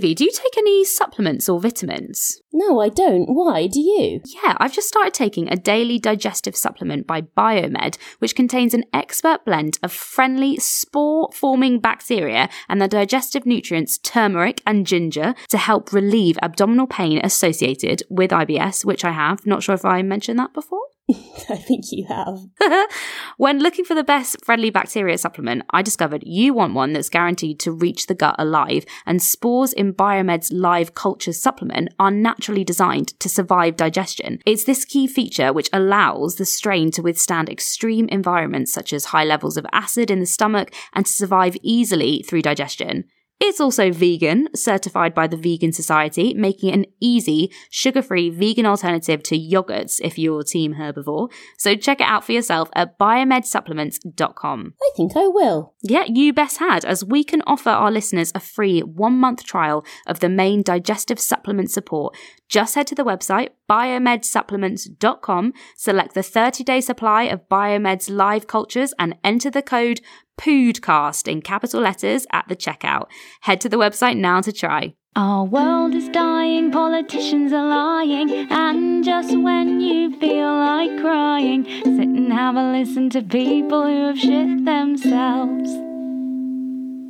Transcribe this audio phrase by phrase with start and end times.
[0.00, 2.40] Do you take any supplements or vitamins?
[2.52, 3.26] No, I don't.
[3.26, 3.66] Why?
[3.66, 4.22] Do you?
[4.42, 9.44] Yeah, I've just started taking a daily digestive supplement by Biomed, which contains an expert
[9.44, 15.92] blend of friendly spore forming bacteria and the digestive nutrients turmeric and ginger to help
[15.92, 19.46] relieve abdominal pain associated with IBS, which I have.
[19.46, 20.89] Not sure if I mentioned that before.
[21.48, 22.38] I think you have.
[23.36, 27.58] when looking for the best friendly bacteria supplement, I discovered you want one that's guaranteed
[27.60, 33.18] to reach the gut alive, and spores in Biomed's live cultures supplement are naturally designed
[33.20, 34.40] to survive digestion.
[34.46, 39.24] It's this key feature which allows the strain to withstand extreme environments such as high
[39.24, 43.04] levels of acid in the stomach and to survive easily through digestion.
[43.42, 48.66] It's also vegan, certified by the Vegan Society, making it an easy, sugar free vegan
[48.66, 51.32] alternative to yogurts if you're team herbivore.
[51.56, 54.74] So check it out for yourself at biomedsupplements.com.
[54.82, 55.72] I think I will.
[55.82, 59.86] Yeah, you best had, as we can offer our listeners a free one month trial
[60.06, 62.14] of the main digestive supplement support.
[62.46, 68.92] Just head to the website biomedsupplements.com, select the 30 day supply of Biomed's live cultures,
[68.98, 70.00] and enter the code
[70.40, 73.08] POODCAST in capital letters at the checkout.
[73.42, 74.94] Head to the website now to try.
[75.14, 82.08] Our world is dying, politicians are lying, and just when you feel like crying, sit
[82.08, 85.89] and have a listen to people who have shit themselves.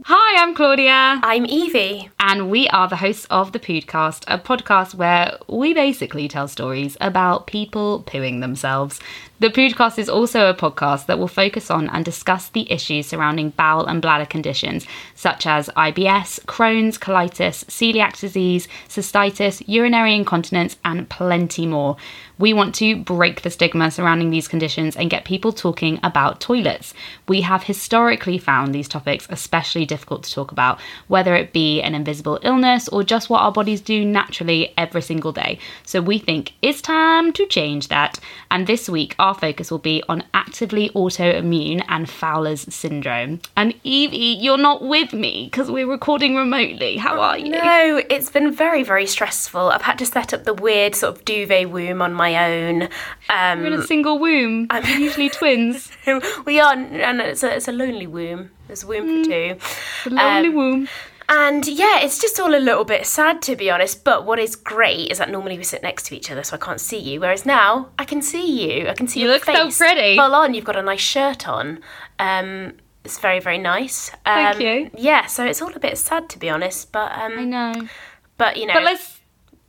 [0.04, 1.20] Hi, I'm Claudia.
[1.22, 2.08] I'm Evie.
[2.18, 6.96] And we are the hosts of the Poodcast, a podcast where we basically tell stories
[7.02, 8.98] about people pooing themselves.
[9.40, 13.50] The Poodcast is also a podcast that will focus on and discuss the issues surrounding
[13.50, 21.08] bowel and bladder conditions such as IBS, Crohn's, colitis, celiac disease, cystitis, urinary incontinence, and
[21.08, 21.96] plenty more.
[22.38, 26.94] We want to break the stigma surrounding these conditions and get people talking about toilets.
[27.28, 31.94] We have historically found these topics especially difficult to talk about, whether it be an
[31.94, 35.58] invisible illness or just what our bodies do naturally every single day.
[35.84, 38.20] So we think it's time to change that.
[38.50, 43.40] And this week, our focus will be on actively autoimmune and Fowler's syndrome.
[43.56, 46.96] And Evie, you're not with me because we're recording remotely.
[46.96, 47.50] How are you?
[47.50, 49.70] No, it's been very, very stressful.
[49.70, 52.88] I've had to set up the weird sort of duvet womb on my own.
[53.28, 54.68] Um, You're in a single womb.
[54.70, 55.90] I'm- usually twins.
[56.44, 58.50] we are, and it's a, it's a lonely womb.
[58.70, 59.56] There's a womb for two.
[60.04, 60.88] The lonely Um, womb.
[61.28, 64.04] And yeah, it's just all a little bit sad to be honest.
[64.04, 66.58] But what is great is that normally we sit next to each other, so I
[66.58, 67.20] can't see you.
[67.20, 68.88] Whereas now I can see you.
[68.88, 70.16] I can see You your look so pretty.
[70.16, 70.54] Full on.
[70.54, 71.80] You've got a nice shirt on.
[72.18, 74.10] Um, it's very very nice.
[74.26, 74.90] Um, Thank you.
[74.96, 75.26] Yeah.
[75.26, 76.90] So it's all a bit sad to be honest.
[76.92, 77.88] But um, I know.
[78.36, 79.19] but you know, But let's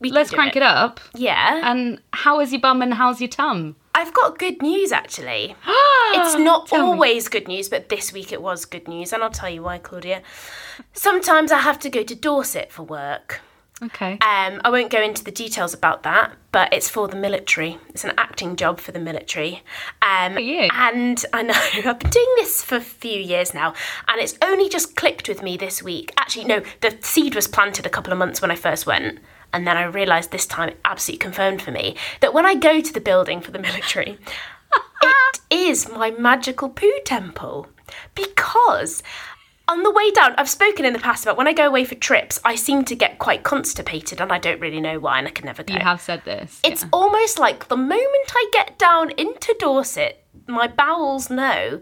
[0.02, 0.64] we let's crank it.
[0.64, 1.00] up.
[1.16, 1.62] Yeah.
[1.72, 3.76] And how is your bum and how's your tum?
[3.94, 5.56] I've got good news actually.
[6.14, 6.92] It's not Tell me.
[6.92, 9.78] always good news, but this week it was good news, and I'll tell you why,
[9.78, 10.22] Claudia.
[10.92, 13.40] Sometimes I have to go to Dorset for work.
[13.84, 14.14] Okay.
[14.14, 17.78] Um, I won't go into the details about that, but it's for the military.
[17.90, 19.64] It's an acting job for the military.
[20.02, 20.68] Um, at you.
[20.72, 21.54] And I know
[21.86, 23.74] I've been doing this for a few years now,
[24.10, 26.12] and it's only just clicked with me this week.
[26.18, 29.20] Actually, no, the seed was planted a couple of months when I first went.
[29.54, 32.82] And then I realised this time it absolutely confirmed for me that when I go
[32.82, 34.18] to the building for the military,
[35.04, 37.68] it is my magical poo temple.
[38.16, 39.04] Because
[39.68, 41.96] on the way down, I've spoken in the past about when I go away for
[41.96, 45.32] trips, I seem to get quite constipated and I don't really know why and I
[45.32, 45.74] can never go.
[45.74, 46.60] You have said this.
[46.64, 46.90] It's yeah.
[46.92, 51.80] almost like the moment I get down into Dorset, my bowels know.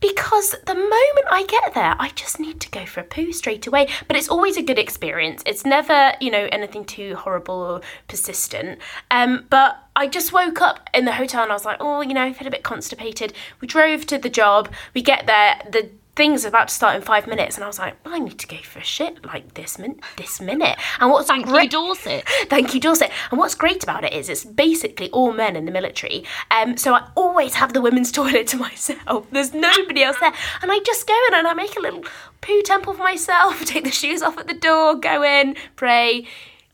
[0.00, 3.66] Because the moment I get there, I just need to go for a poo straight
[3.66, 3.88] away.
[4.06, 5.42] But it's always a good experience.
[5.44, 8.78] It's never, you know, anything too horrible or persistent.
[9.10, 12.14] Um, but I just woke up in the hotel and I was like, oh, you
[12.14, 13.32] know, I feel a bit constipated.
[13.60, 14.72] We drove to the job.
[14.94, 15.60] We get there.
[15.70, 18.46] The thing's about to start in five minutes, and I was like, I need to
[18.48, 20.76] go for a shit like this min- this minute.
[21.00, 22.24] And what's Thank you, great- Dorset.
[22.50, 23.10] Thank you, Dorset.
[23.30, 26.24] And what's great about it is it's basically all men in the military.
[26.50, 29.30] Um, so I always have the women's toilet to myself.
[29.30, 30.34] There's nobody else there.
[30.60, 32.04] And I just go in and I make a little
[32.40, 36.26] poo temple for myself, take the shoes off at the door, go in, pray,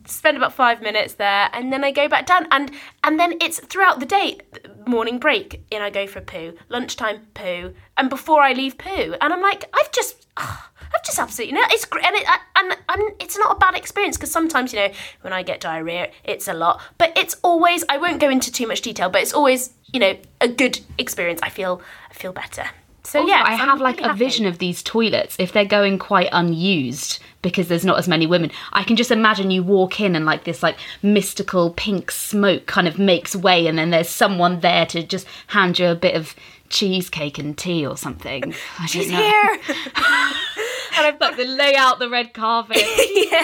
[0.07, 2.47] spend about five minutes there, and then I go back down.
[2.51, 2.71] And
[3.03, 4.39] and then it's throughout the day,
[4.87, 9.15] morning break, in I go for a poo, lunchtime poo, and before I leave poo.
[9.21, 10.27] And I'm like, I've just.
[10.37, 11.63] I've just absolutely no.
[11.71, 12.25] It's great, and, it,
[12.55, 14.93] and and it's not a bad experience because sometimes you know
[15.23, 16.81] when I get diarrhea, it's a lot.
[16.99, 17.85] But it's always.
[17.89, 21.41] I won't go into too much detail, but it's always you know a good experience.
[21.43, 22.67] I feel I feel better.
[23.03, 26.29] So Also, yeah, I have like a vision of these toilets if they're going quite
[26.33, 28.51] unused because there's not as many women.
[28.73, 32.89] I can just imagine you walk in and like this like mystical pink smoke kind
[32.89, 36.35] of makes way, and then there's someone there to just hand you a bit of
[36.69, 38.55] cheesecake and tea or something.
[38.79, 39.17] I She's know.
[39.19, 39.59] here.
[40.97, 42.77] and I've like lay out the red carpet.
[43.15, 43.43] yeah.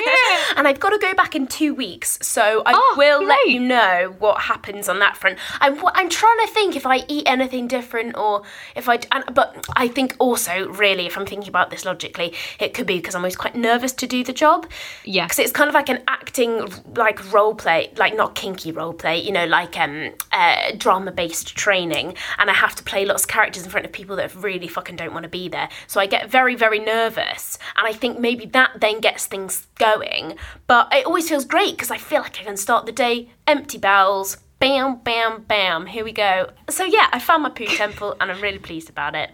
[0.56, 3.60] And I've got to go back in two weeks, so I Oh, will let you
[3.60, 5.38] know what happens on that front.
[5.60, 8.42] I'm I'm trying to think if I eat anything different or
[8.74, 9.00] if I.
[9.12, 12.96] And, but I think also, really, if I'm thinking about this logically, it could be
[12.96, 14.66] because I'm always quite nervous to do the job.
[15.04, 15.24] Yeah.
[15.26, 19.20] Because it's kind of like an acting, like role play, like not kinky role play,
[19.20, 23.28] you know, like um, uh, drama based training, and I have to play lots of
[23.28, 25.68] characters in front of people that really fucking don't want to be there.
[25.86, 30.36] So I get very, very nervous, and I think maybe that then gets things going.
[30.66, 33.78] But it always feels great because I feel like I can start the day empty
[33.78, 34.38] bowels.
[34.58, 35.86] Bam, bam, bam.
[35.86, 36.50] Here we go.
[36.68, 39.30] So yeah, I found my poo temple, and I'm really pleased about it.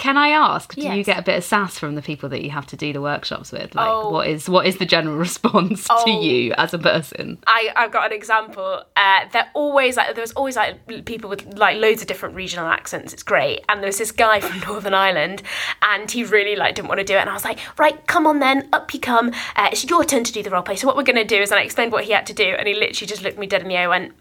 [0.00, 2.48] Can I ask, do you get a bit of sass from the people that you
[2.48, 3.74] have to do the workshops with?
[3.74, 4.08] Like, Oh.
[4.08, 6.22] what is what is the general response to Oh.
[6.22, 7.36] you as a person?
[7.46, 8.82] I, I've got an example.
[8.96, 13.12] Uh, they're always like there's always like people with like loads of different regional accents.
[13.12, 13.60] It's great.
[13.68, 15.42] And there was this guy from Northern Ireland,
[15.82, 17.20] and he really like didn't want to do it.
[17.20, 19.32] And I was like, right, come on then, up you come.
[19.54, 20.76] Uh, it's your turn to do the role play.
[20.76, 22.66] So what we're gonna do is, and I explained what he had to do, and
[22.66, 24.12] he literally just looked me dead in the eye and went,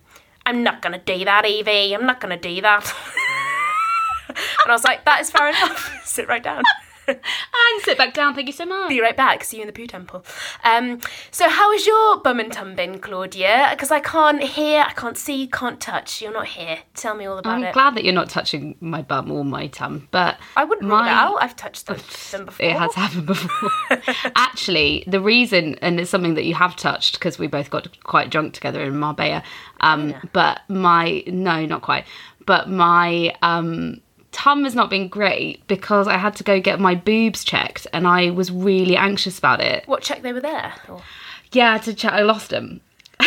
[0.45, 1.93] "I'm not gonna do that, Evie.
[1.95, 2.93] I'm not gonna do that."
[4.63, 6.01] and I was like, that is fair enough.
[6.05, 6.63] Sit right down.
[7.09, 8.35] And sit back down.
[8.35, 8.89] Thank you so much.
[8.89, 9.43] Be right back.
[9.43, 10.23] See you in the poo temple.
[10.63, 10.99] Um,
[11.31, 13.69] so how is your bum and tum bin, Claudia?
[13.71, 16.21] Because I can't hear, I can't see, can't touch.
[16.21, 16.77] You're not here.
[16.93, 17.65] Tell me all about it.
[17.65, 20.99] I'm glad that you're not touching my bum or my tum, but I wouldn't rule
[21.01, 21.37] it out.
[21.41, 21.97] I've touched them,
[22.31, 22.65] them before.
[22.65, 23.71] It has happened before.
[24.35, 28.29] Actually, the reason, and it's something that you have touched because we both got quite
[28.29, 29.41] drunk together in Marbella.
[29.81, 32.05] Um, But my no, not quite.
[32.45, 36.95] But my um, tum has not been great because I had to go get my
[36.95, 39.87] boobs checked, and I was really anxious about it.
[39.87, 40.73] What check they were there?
[40.87, 41.01] Or-
[41.51, 42.81] Yeah, to check, I lost them.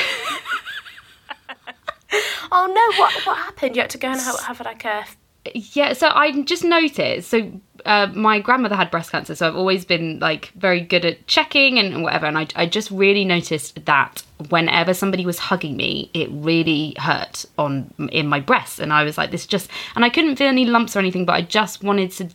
[2.54, 2.98] Oh no!
[3.02, 3.74] What what happened?
[3.76, 5.06] You had to go and have, have like a.
[5.54, 7.30] Yeah, so I just noticed.
[7.30, 7.50] So
[7.84, 11.78] uh, my grandmother had breast cancer, so I've always been like very good at checking
[11.78, 12.26] and whatever.
[12.26, 17.44] And I, I just really noticed that whenever somebody was hugging me, it really hurt
[17.58, 19.70] on in my breast, and I was like, this just.
[19.94, 22.28] And I couldn't feel any lumps or anything, but I just wanted to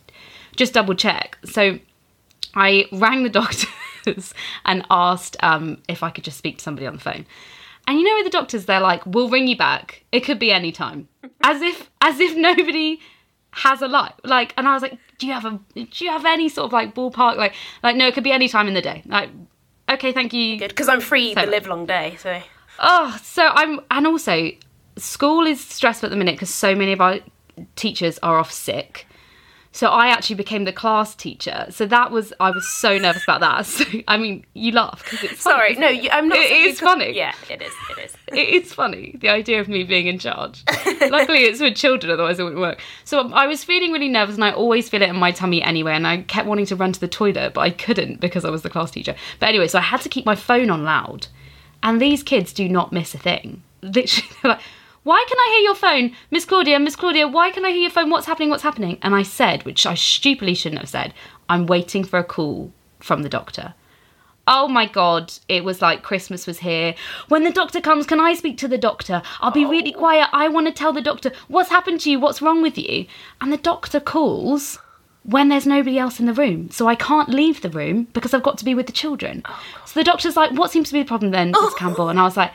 [0.56, 1.38] just double check.
[1.44, 1.78] So
[2.54, 4.34] I rang the doctors
[4.64, 7.26] and asked um, if I could just speak to somebody on the phone.
[7.86, 10.04] And you know, with the doctors, they're like, "We'll ring you back.
[10.12, 11.08] It could be any time,"
[11.42, 13.00] as if as if nobody
[13.58, 14.12] has a life.
[14.24, 16.72] Like, and I was like, "Do you have a Do you have any sort of
[16.72, 17.36] like ballpark?
[17.36, 19.02] Like, like no, it could be any time in the day.
[19.06, 19.30] Like,
[19.90, 20.58] okay, thank you.
[20.58, 22.16] Good, because I'm free So- the live long day.
[22.20, 22.40] So
[22.80, 24.50] Oh, so I'm, and also,
[24.96, 27.18] school is stressful at the minute because so many of our
[27.74, 29.07] teachers are off sick.
[29.78, 31.66] So I actually became the class teacher.
[31.70, 33.64] So that was, I was so nervous about that.
[33.78, 35.86] So, I mean, you laugh because it's sorry, funny.
[35.86, 36.38] no, you, I'm not.
[36.38, 37.12] It is funny.
[37.14, 37.72] Yeah, it is.
[37.90, 38.16] It is.
[38.32, 40.64] It is funny, the idea of me being in charge.
[41.08, 42.80] Luckily, it's with children, otherwise it wouldn't work.
[43.04, 45.92] So I was feeling really nervous, and I always feel it in my tummy anyway.
[45.92, 48.62] And I kept wanting to run to the toilet, but I couldn't because I was
[48.62, 49.14] the class teacher.
[49.38, 51.28] But anyway, so I had to keep my phone on loud.
[51.84, 53.62] And these kids do not miss a thing.
[53.82, 54.60] Literally, they're like,
[55.08, 56.16] why can I hear your phone?
[56.30, 58.10] Miss Claudia, Miss Claudia, why can I hear your phone?
[58.10, 58.50] What's happening?
[58.50, 58.98] What's happening?
[59.00, 61.14] And I said, which I stupidly shouldn't have said,
[61.48, 63.72] I'm waiting for a call from the doctor.
[64.46, 66.94] Oh my god, it was like Christmas was here.
[67.28, 69.22] When the doctor comes, can I speak to the doctor?
[69.40, 69.98] I'll be really oh.
[69.98, 70.28] quiet.
[70.30, 73.06] I want to tell the doctor what's happened to you, what's wrong with you.
[73.40, 74.78] And the doctor calls
[75.22, 76.68] when there's nobody else in the room.
[76.70, 79.40] So I can't leave the room because I've got to be with the children.
[79.46, 82.10] Oh, so the doctor's like, What seems to be the problem then, Miss Campbell?
[82.10, 82.52] And I was like,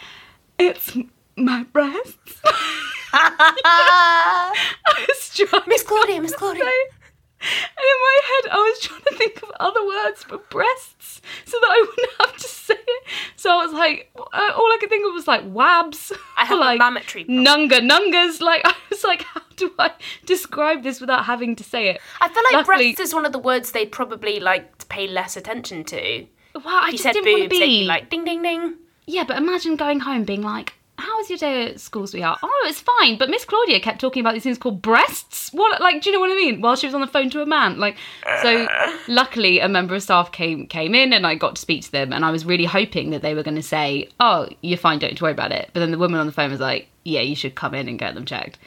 [0.59, 0.95] It's
[1.35, 2.41] my breasts.
[3.13, 6.63] I was trying Miss Claudia, Miss Claudia.
[6.63, 11.57] and in my head, I was trying to think of other words for breasts so
[11.59, 13.03] that I wouldn't have to say it.
[13.35, 16.11] So I was like, uh, all I could think of was like wabs.
[16.37, 17.45] I have like a mammatory problem.
[17.45, 18.41] Nunga nungas.
[18.41, 19.91] Like, I was like, how do I
[20.25, 22.01] describe this without having to say it?
[22.21, 25.07] I feel like Luckily- breasts is one of the words they'd probably like to pay
[25.07, 26.25] less attention to.
[26.55, 28.75] Well, I just said didn't want to be be like ding ding ding.
[29.05, 30.73] Yeah, but imagine going home being like,
[31.03, 32.39] how was your day at school, sweetheart?
[32.41, 33.17] Oh, it's fine.
[33.17, 35.51] But Miss Claudia kept talking about these things called breasts.
[35.51, 36.61] What, like, do you know what I mean?
[36.61, 37.97] While she was on the phone to a man, like,
[38.41, 38.67] so.
[39.07, 42.13] Luckily, a member of staff came came in, and I got to speak to them,
[42.13, 45.21] and I was really hoping that they were going to say, "Oh, you're fine, don't
[45.21, 47.55] worry about it." But then the woman on the phone was like, "Yeah, you should
[47.55, 48.57] come in and get them checked."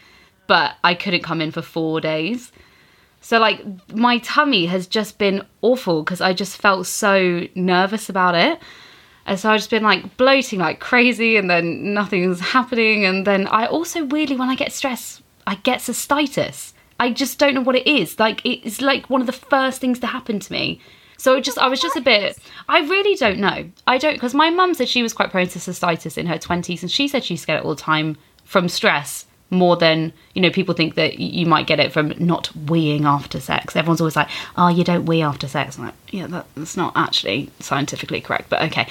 [0.46, 2.52] But I couldn't come in for four days.
[3.20, 8.34] So like my tummy has just been awful because I just felt so nervous about
[8.34, 8.60] it.
[9.26, 13.04] And so I've just been like bloating like crazy and then nothing's happening.
[13.04, 16.72] And then I also weirdly, when I get stressed, I get cystitis.
[16.98, 18.18] I just don't know what it is.
[18.18, 20.80] Like it's like one of the first things to happen to me.
[21.18, 23.68] So just I was just a bit I really don't know.
[23.86, 26.82] I don't because my mum said she was quite prone to cystitis in her twenties
[26.82, 30.12] and she said she used to get it all the time from stress more than
[30.34, 33.76] you know people think that you might get it from not weeing after sex.
[33.76, 35.78] Everyone's always like oh you don't wee after sex.
[35.78, 38.88] I'm like yeah that, that's not actually scientifically correct but okay.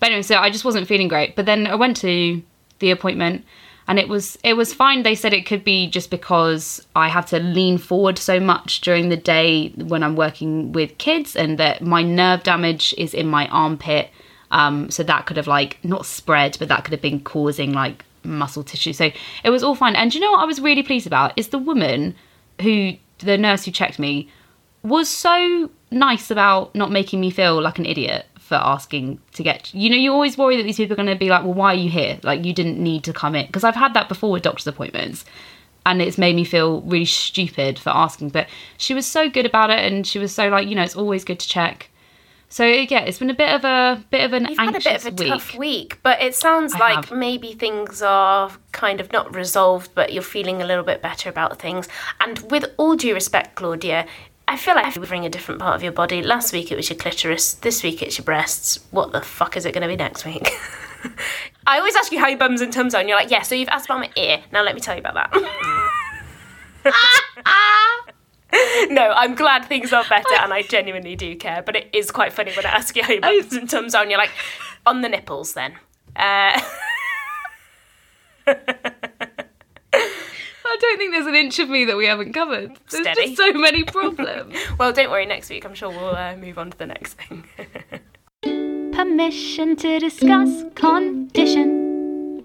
[0.00, 1.36] But anyway so i just wasn't feeling great.
[1.36, 2.42] But then i went to
[2.78, 3.44] the appointment
[3.86, 5.02] and it was it was fine.
[5.02, 9.10] They said it could be just because i have to lean forward so much during
[9.10, 13.46] the day when i'm working with kids and that my nerve damage is in my
[13.48, 14.10] armpit.
[14.50, 18.06] Um, so that could have like not spread but that could have been causing like
[18.28, 18.92] muscle tissue.
[18.92, 19.10] So
[19.44, 19.96] it was all fine.
[19.96, 21.32] And you know what i was really pleased about?
[21.36, 22.14] Is the woman
[22.60, 24.28] who the nurse who checked me
[24.82, 29.74] was so nice about not making me feel like an idiot for asking to get
[29.74, 31.72] you know you always worry that these people are going to be like well why
[31.72, 32.18] are you here?
[32.22, 33.46] Like you didn't need to come in.
[33.46, 35.24] Because i've had that before with doctor's appointments
[35.86, 38.28] and it's made me feel really stupid for asking.
[38.28, 40.96] But she was so good about it and she was so like you know it's
[40.96, 41.90] always good to check
[42.48, 45.04] so yeah it's been a bit of a bit of an You've had a bit
[45.04, 47.18] of a week tough week, but it sounds I like have.
[47.18, 51.58] maybe things are kind of not resolved, but you're feeling a little bit better about
[51.58, 51.88] things.
[52.20, 54.06] And with all due respect, Claudia,
[54.46, 56.22] I feel like you're covering a different part of your body.
[56.22, 58.78] Last week it was your clitoris, this week it's your breasts.
[58.92, 60.48] What the fuck is it going to be next week?
[61.66, 63.54] I always ask you how your bums and tums are, and you're like, yeah, so
[63.54, 64.40] you've asked about my ear.
[64.52, 65.84] Now let me tell you about that.
[66.86, 66.92] Ah,
[67.44, 67.57] ah,
[68.90, 71.62] no, I'm glad things are better, and I genuinely do care.
[71.62, 74.02] But it is quite funny when I ask you how your bums and tums are,
[74.02, 74.32] and you're like,
[74.86, 75.72] on the nipples then.
[76.16, 76.60] Uh,
[80.70, 83.26] i don't think there's an inch of me that we haven't covered there's Steady.
[83.26, 86.70] just so many problems well, don't worry, next week I'm sure we'll uh, move on
[86.70, 87.44] to the next thing.
[88.92, 91.77] Permission to discuss condition.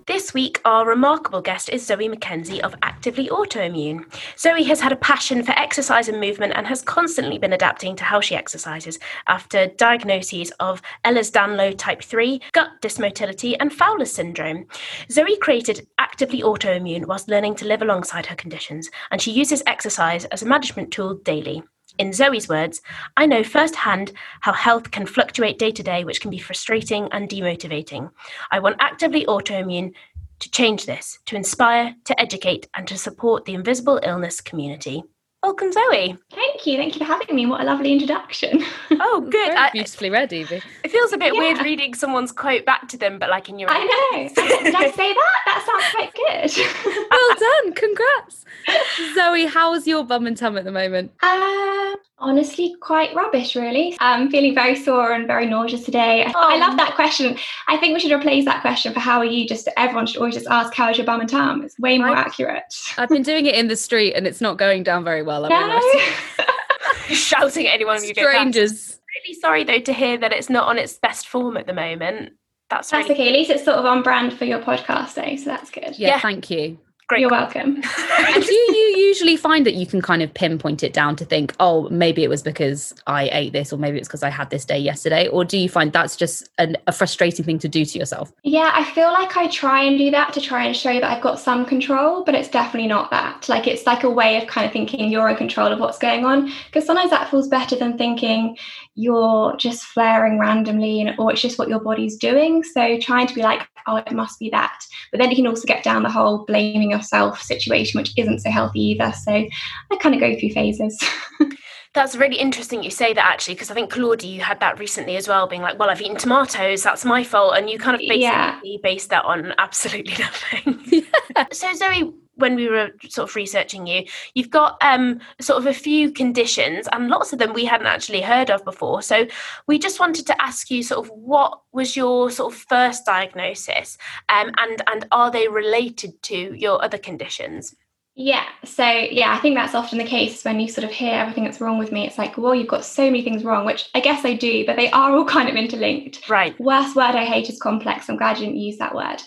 [0.06, 4.04] This week, our remarkable guest is Zoe McKenzie of Actively Autoimmune.
[4.38, 8.04] Zoe has had a passion for exercise and movement and has constantly been adapting to
[8.04, 14.66] how she exercises after diagnoses of Ehlers-Danlos type 3, gut dysmotility, and Fowler's syndrome.
[15.10, 20.26] Zoe created Actively Autoimmune whilst learning to live alongside her conditions, and she uses exercise
[20.26, 21.64] as a management tool daily.
[22.00, 22.82] In Zoe's words,
[23.18, 27.30] I know firsthand how health can fluctuate day to day, which can be frustrating and
[27.30, 28.10] demotivating.
[28.52, 29.94] I want actively autoimmune
[30.40, 35.04] to change this, to inspire, to educate, and to support the invisible illness community.
[35.44, 36.16] Welcome, Zoe.
[36.32, 36.78] Thank you.
[36.78, 37.46] Thank you for having me.
[37.46, 38.64] What a lovely introduction.
[39.06, 39.32] Oh, good.
[39.34, 42.98] Very I- beautifully read evie it feels a bit weird reading someone's quote back to
[42.98, 44.30] them, but like in your own I know.
[44.64, 45.42] Did I say that?
[45.46, 47.08] That sounds quite good.
[47.12, 48.46] well done congrats
[49.16, 53.96] zoe how's your bum and tum at the moment Uh, honestly, quite rubbish, really.
[54.00, 56.24] I'm feeling very sore and very nauseous today.
[56.25, 57.38] I, I love that question.
[57.68, 59.48] I think we should replace that question for how are you?
[59.48, 61.63] Just everyone should always just ask, how is your bum and tum?
[61.63, 62.25] It's way more Right.
[62.25, 62.63] accurate.
[62.98, 65.46] I've been doing it in the street and it's not going down very well.
[65.46, 66.46] I No.
[67.15, 68.24] shouting at anyone you go.
[68.30, 69.00] Strangers.
[69.24, 72.34] Really sorry though to hear that it's not on its best form at the moment.
[72.70, 73.27] That's, That's really okay.
[73.30, 76.00] At least it's sort of on brand for your podcast, though, so that's good.
[76.00, 76.20] Yeah, Yeah.
[76.20, 76.80] thank you.
[77.08, 77.22] Great.
[77.22, 77.82] You're welcome.
[78.34, 81.54] And do you usually find that you can kind of pinpoint it down to think,
[81.60, 84.66] oh, maybe it was because I ate this, or maybe it's because I had this
[84.66, 85.28] day yesterday?
[85.28, 88.34] Or do you find that's just an, a frustrating thing to do to yourself?
[88.44, 91.22] Yeah, I feel like I try and do that to try and show that I've
[91.22, 93.48] got some control, but it's definitely not that.
[93.48, 96.26] Like it's like a way of kind of thinking you're in control of what's going
[96.26, 96.52] on.
[96.66, 98.58] Because sometimes that feels better than thinking
[98.96, 102.64] you're just flaring randomly and or it's just what your body's doing.
[102.64, 104.86] So trying to be like, oh, it must be that.
[105.12, 108.50] But then you can also get down the whole blaming yourself situation, which isn't so
[108.50, 109.12] healthy either.
[109.24, 111.00] So I kind of go through phases.
[111.94, 115.16] That's really interesting you say that actually, because I think Claudia, you had that recently
[115.16, 117.56] as well, being like, well, I've eaten tomatoes, that's my fault.
[117.56, 118.60] And you kind of basically Yeah.
[118.82, 121.06] based that on absolutely nothing.
[121.52, 125.74] So, Zoe, when we were sort of researching you, you've got um, sort of a
[125.74, 129.02] few conditions, and lots of them we hadn't actually heard of before.
[129.02, 129.28] So,
[129.68, 133.98] we just wanted to ask you sort of what was your sort of first diagnosis,
[134.30, 137.75] um, and and are they related to your other conditions?
[138.15, 138.46] Yeah.
[138.63, 141.60] So, yeah, I think that's often the case when you sort of hear everything that's
[141.60, 142.05] wrong with me.
[142.05, 144.75] It's like, well, you've got so many things wrong, which I guess I do, but
[144.75, 146.29] they are all kind of interlinked.
[146.29, 146.60] Right.
[146.60, 148.10] Worst word I hate is complex.
[148.10, 149.22] I'm glad you didn't use that word.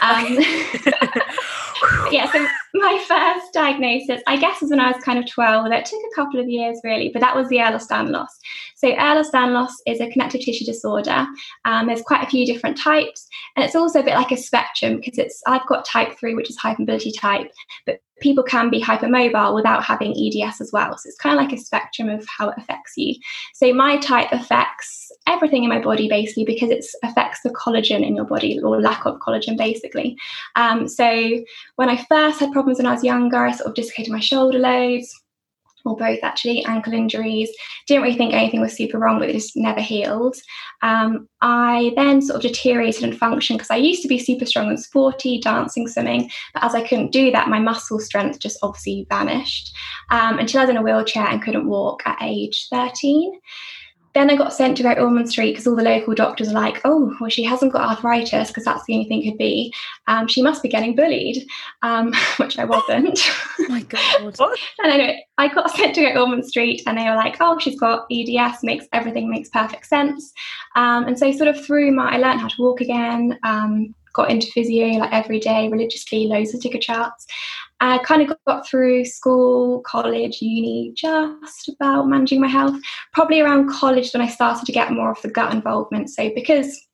[0.00, 0.38] Um,
[2.10, 5.68] yeah, so my first diagnosis, I guess, was when I was kind of 12.
[5.68, 8.28] That took a couple of years, really, but that was the Ehlers-Danlos.
[8.76, 11.26] So Ehlers-Danlos is a connective tissue disorder.
[11.66, 14.96] Um, there's quite a few different types, and it's also a bit like a spectrum
[14.96, 17.50] because it's I've got type three, which is hypermobility type,
[17.84, 20.96] but people can be hypermobile without having EDS as well.
[20.96, 23.16] So it's kind of like a spectrum of how it affects you.
[23.54, 28.16] So my type affects everything in my body basically because it affects the collagen in
[28.16, 30.16] your body or lack of collagen basically.
[30.56, 31.40] Um, so
[31.76, 34.58] when I first had problems when I was younger, I sort of dislocated my shoulder
[34.58, 35.19] loads.
[35.84, 37.50] Or both actually, ankle injuries.
[37.86, 40.36] Didn't really think anything was super wrong, but it just never healed.
[40.82, 44.68] Um, I then sort of deteriorated in function because I used to be super strong
[44.68, 49.06] and sporty, dancing, swimming, but as I couldn't do that, my muscle strength just obviously
[49.08, 49.74] vanished
[50.10, 53.40] um, until I was in a wheelchair and couldn't walk at age 13.
[54.14, 56.80] Then I got sent to Great Ormond Street because all the local doctors are like,
[56.84, 59.72] oh, well, she hasn't got arthritis because that's the only thing could be.
[60.08, 61.46] Um, she must be getting bullied,
[61.82, 63.20] um, which I wasn't.
[63.60, 64.34] Oh my God.
[64.82, 67.78] and anyway, I got sent to Great Ormond Street and they were like, oh, she's
[67.78, 70.32] got EDS, makes everything makes perfect sense.
[70.74, 74.30] Um, and so sort of through my, I learned how to walk again, um, got
[74.30, 77.26] into physio like every day religiously, loads of ticker charts.
[77.80, 82.78] I kind of got through school, college, uni, just about managing my health.
[83.12, 86.10] Probably around college when I started to get more of the gut involvement.
[86.10, 86.86] So because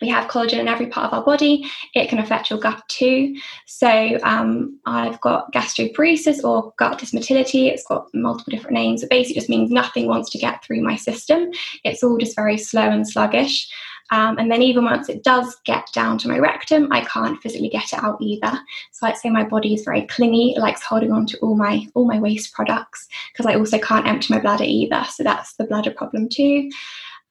[0.00, 3.36] we have collagen in every part of our body, it can affect your gut too.
[3.66, 7.68] So um, I've got gastroparesis or gut dysmotility.
[7.68, 9.02] It's got multiple different names.
[9.02, 11.50] It basically just means nothing wants to get through my system.
[11.84, 13.70] It's all just very slow and sluggish.
[14.10, 17.68] Um, and then even once it does get down to my rectum, I can't physically
[17.68, 18.52] get it out either.
[18.92, 22.04] So I'd say my body is very clingy, likes holding on to all my all
[22.04, 25.04] my waste products because I also can't empty my bladder either.
[25.10, 26.70] So that's the bladder problem too.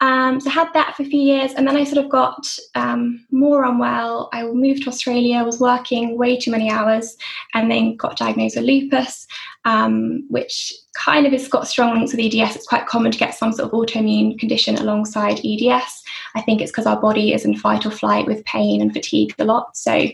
[0.01, 2.45] Um, so I had that for a few years, and then I sort of got
[2.75, 4.29] um, more unwell.
[4.33, 7.15] I moved to Australia, was working way too many hours,
[7.53, 9.25] and then got diagnosed with lupus,
[9.65, 12.55] um, which kind of has got strong links with EDS.
[12.55, 16.03] It's quite common to get some sort of autoimmune condition alongside EDS.
[16.35, 19.33] I think it's because our body is in fight or flight with pain and fatigue
[19.39, 19.77] a lot.
[19.77, 20.07] So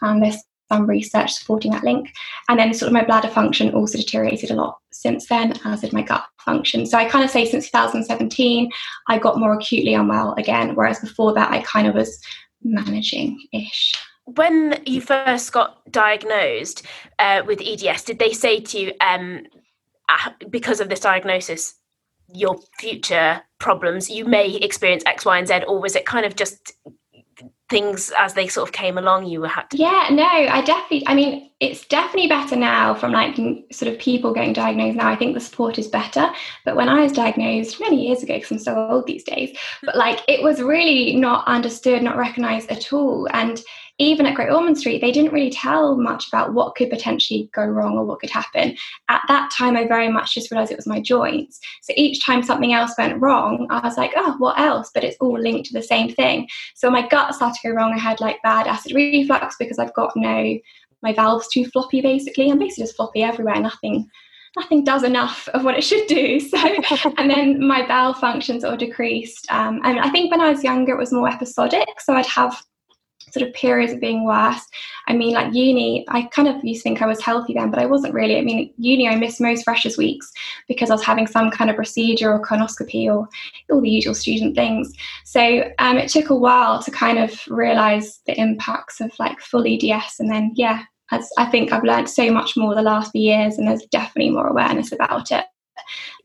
[0.00, 0.42] um, there's
[0.74, 2.12] some research supporting that link.
[2.48, 5.92] And then sort of my bladder function also deteriorated a lot since then, as did
[5.92, 6.86] my gut function.
[6.86, 8.70] So I kind of say since 2017,
[9.08, 12.20] I got more acutely unwell again, whereas before that, I kind of was
[12.62, 13.94] managing ish.
[14.24, 16.82] When you first got diagnosed
[17.18, 19.42] uh, with EDS, did they say to you, um,
[20.08, 21.74] uh, because of this diagnosis,
[22.32, 26.36] your future problems, you may experience X, Y, and Z, or was it kind of
[26.36, 26.72] just
[27.74, 31.14] things as they sort of came along you had to yeah no i definitely i
[31.14, 33.36] mean it's definitely better now from like
[33.72, 35.08] sort of people getting diagnosed now.
[35.08, 36.30] I think the support is better.
[36.64, 39.96] But when i was diagnosed many years ago because i'm so old these days but
[39.96, 43.28] like it was really not understood not recognized at all.
[43.32, 43.60] And
[43.98, 47.64] even at Great Ormond Street, they didn't really tell much about what could potentially go
[47.64, 48.76] wrong or what could happen.
[49.08, 51.60] At that time, I very much just realized it was my joints.
[51.82, 54.90] So each time something else went wrong, I was like, oh, what else?
[54.92, 56.48] But it's all linked to the same thing.
[56.74, 57.92] So my gut started to go wrong.
[57.92, 60.58] I had like bad acid reflux because I've got no,
[61.02, 62.50] my valves too floppy basically.
[62.50, 64.08] I'm basically just floppy everywhere, nothing
[64.56, 66.40] nothing does enough of what it should do.
[66.54, 69.50] So, and then my bowel functions sort of decreased.
[69.50, 71.88] Um, and I think when I was younger, it was more episodic.
[71.98, 72.62] So I'd have
[73.34, 74.62] sort of periods of being worse.
[75.08, 77.80] I mean, like uni, I kind of used to think I was healthy then, but
[77.80, 78.38] I wasn't really.
[78.38, 80.32] I mean, uni, I missed most freshers weeks
[80.68, 83.28] because I was having some kind of procedure or colonoscopy or
[83.70, 84.92] all the usual student things.
[85.24, 89.66] So um, it took a while to kind of realize the impacts of like full
[89.66, 90.20] EDS.
[90.20, 93.58] And then, yeah, as I think I've learned so much more the last few years,
[93.58, 95.44] and there's definitely more awareness about it.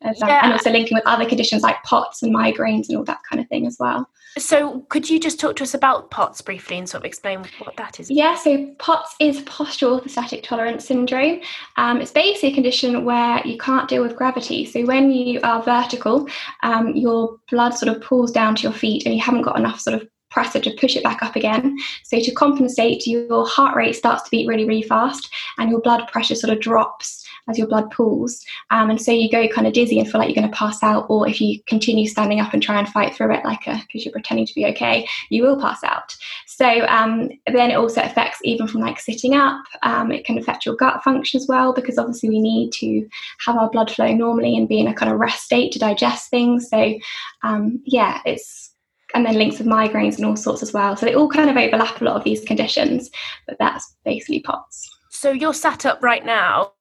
[0.01, 0.43] Yeah.
[0.43, 3.49] And also linking with other conditions like POTS and migraines and all that kind of
[3.49, 4.07] thing as well.
[4.37, 7.75] So, could you just talk to us about POTS briefly and sort of explain what
[7.77, 8.09] that is?
[8.11, 11.41] Yeah, so POTS is postural orthostatic tolerance syndrome.
[11.77, 14.65] Um, it's basically a condition where you can't deal with gravity.
[14.65, 16.27] So, when you are vertical,
[16.63, 19.79] um, your blood sort of pulls down to your feet and you haven't got enough
[19.79, 21.77] sort of pressure to push it back up again.
[22.03, 26.07] So, to compensate, your heart rate starts to beat really, really fast and your blood
[26.07, 28.43] pressure sort of drops as your blood pools.
[28.69, 30.83] Um, and so you go kind of dizzy and feel like you're going to pass
[30.83, 34.05] out, or if you continue standing up and try and fight through it, like because
[34.05, 36.15] you're pretending to be okay, you will pass out.
[36.45, 39.63] So um, then it also affects even from like sitting up.
[39.83, 43.07] Um, it can affect your gut function as well, because obviously we need to
[43.45, 46.29] have our blood flow normally and be in a kind of rest state to digest
[46.29, 46.69] things.
[46.69, 46.95] So
[47.43, 48.68] um, yeah, it's
[49.13, 50.95] and then links with migraines and all sorts as well.
[50.95, 53.09] So they all kind of overlap a lot of these conditions,
[53.47, 54.89] but that's basically POTS.
[55.09, 56.73] So you're sat up right now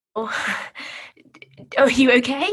[1.76, 2.46] are you okay?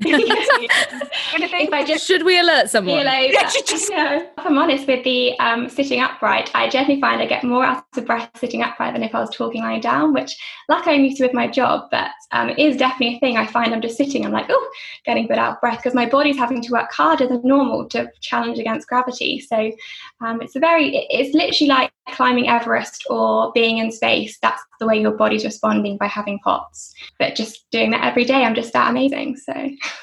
[0.00, 3.04] if I just should we alert someone?
[3.04, 3.32] Like,
[3.66, 3.90] just...
[3.92, 7.84] if I'm honest with the um, sitting upright, I generally find I get more out
[7.96, 10.36] of breath sitting upright than if I was talking lying down, which
[10.68, 13.36] luckily I'm used to with my job, but um, it is definitely a thing.
[13.36, 14.70] I find I'm just sitting, I'm like, oh,
[15.04, 17.88] getting a bit out of breath because my body's having to work harder than normal
[17.90, 19.40] to challenge against gravity.
[19.40, 19.72] So
[20.20, 24.38] um, it's a very, it's literally like climbing Everest or being in space.
[24.40, 26.94] That's the way your body's responding by having POTS.
[27.18, 29.36] But just doing that every day, I'm just that amazing.
[29.36, 29.52] So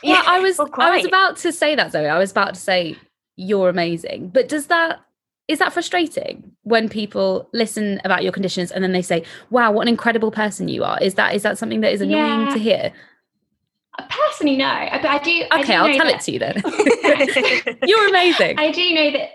[0.04, 2.06] yeah, I was well, I was about to say that Zoe.
[2.06, 2.96] I was about to say
[3.38, 4.30] you're amazing.
[4.30, 5.00] But does that
[5.48, 9.82] is that frustrating when people listen about your conditions and then they say, "Wow, what
[9.82, 11.02] an incredible person you are"?
[11.02, 12.54] Is that is that something that is annoying yeah.
[12.54, 12.94] to hear?
[13.98, 14.88] Uh, personally, no.
[14.92, 15.44] But I do.
[15.52, 17.78] I Okay, do I'll tell that- it to you then.
[17.88, 18.60] You're amazing.
[18.60, 19.30] I do know that.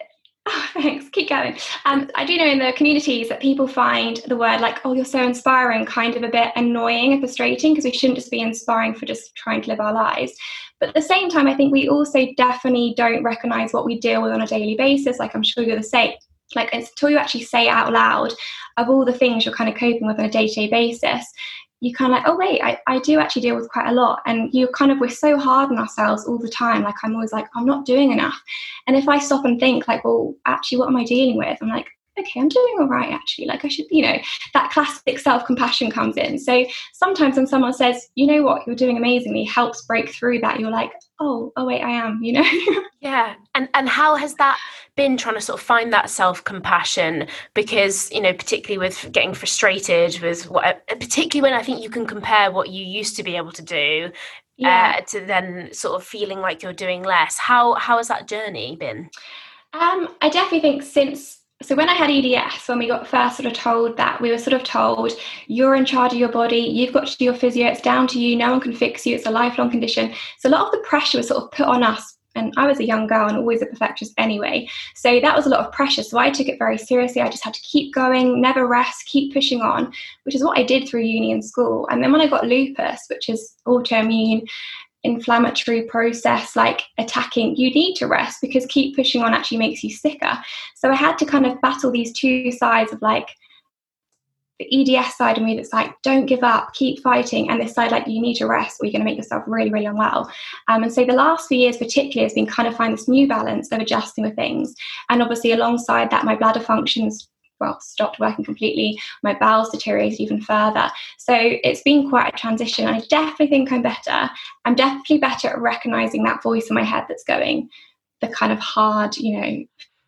[0.47, 1.09] Oh, thanks.
[1.11, 1.59] Keep going.
[1.85, 5.05] Um, I do know in the communities that people find the word like, "Oh, you're
[5.05, 8.95] so inspiring," kind of a bit annoying and frustrating because we shouldn't just be inspiring
[8.95, 10.33] for just trying to live our lives.
[10.79, 14.23] But at the same time, I think we also definitely don't recognize what we deal
[14.23, 15.19] with on a daily basis.
[15.19, 16.13] Like I'm sure you're the same.
[16.57, 18.33] Like until you actually say out loud
[18.77, 21.25] of all the things you're kind of coping with on a day-to-day basis,
[21.81, 24.21] you kind of like, oh wait, I, I do actually deal with quite a lot.
[24.27, 26.83] And you kind of we're so hard on ourselves all the time.
[26.83, 28.41] Like I'm always like, I'm not doing enough.
[28.87, 31.59] And if I stop and think like, well, actually, what am I dealing with?
[31.63, 33.47] I'm like, okay, I'm doing all right actually.
[33.47, 34.19] Like I should, you know,
[34.55, 36.39] that classic self-compassion comes in.
[36.39, 40.61] So sometimes when someone says, you know what, you're doing amazingly, helps break through that,
[40.61, 42.45] you're like, oh, oh wait, I am, you know.
[43.03, 44.59] Yeah, and and how has that
[44.95, 47.29] been trying to sort of find that self compassion?
[47.55, 52.05] Because you know, particularly with getting frustrated with what, particularly when I think you can
[52.05, 54.13] compare what you used to be able to do
[54.65, 57.39] uh, to then sort of feeling like you're doing less.
[57.39, 59.11] How how has that journey been?
[59.73, 63.47] Um, I definitely think since so when I had EDS, when we got first sort
[63.47, 65.13] of told that, we were sort of told
[65.47, 68.19] you're in charge of your body, you've got to do your physio, it's down to
[68.19, 70.15] you, no one can fix you, it's a lifelong condition.
[70.39, 72.17] So a lot of the pressure was sort of put on us.
[72.37, 74.69] And I was a young girl and always a perfectionist anyway.
[74.95, 76.05] So that was a lot of pressure.
[76.05, 77.21] So I took it very seriously.
[77.21, 79.93] I just had to keep going, never rest, keep pushing on,
[80.23, 81.89] which is what I did through uni and school.
[81.91, 84.49] And then when I got lupus, which is autoimmune,
[85.03, 89.91] inflammatory process like attacking you need to rest because keep pushing on actually makes you
[89.91, 90.39] sicker.
[90.77, 93.29] So i had to kind of battle these two sides of like
[94.59, 97.91] the eds side of me that's like don't give up keep fighting and this side
[97.91, 100.31] like you need to rest or you're going to make yourself really really unwell.
[100.69, 103.27] Um, and so the last few years particularly has been kind of find this new
[103.27, 104.75] balance of adjusting with things.
[105.09, 107.30] And obviously alongside that my bladder functions
[107.61, 108.99] well stopped working completely.
[109.23, 110.91] My bowels deteriorated even further.
[111.19, 112.87] So it's been quite a transition.
[112.87, 114.31] I definitely think i'm better.
[114.65, 117.69] I'm definitely better at recognizing that voice in my head that's going
[118.21, 119.65] the kind of hard you know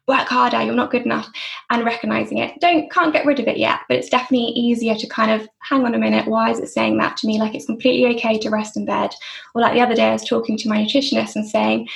[0.08, 1.28] work harder you're not good enough
[1.70, 2.58] and recognizing it.
[2.60, 5.84] Don't can't get rid of it yet but it's definitely easier to kind of hang
[5.84, 7.38] on a minute why is it saying that to me?
[7.38, 9.10] Like it's completely okay to rest in bed.
[9.54, 11.88] Or like the other day i was talking to my nutritionist and saying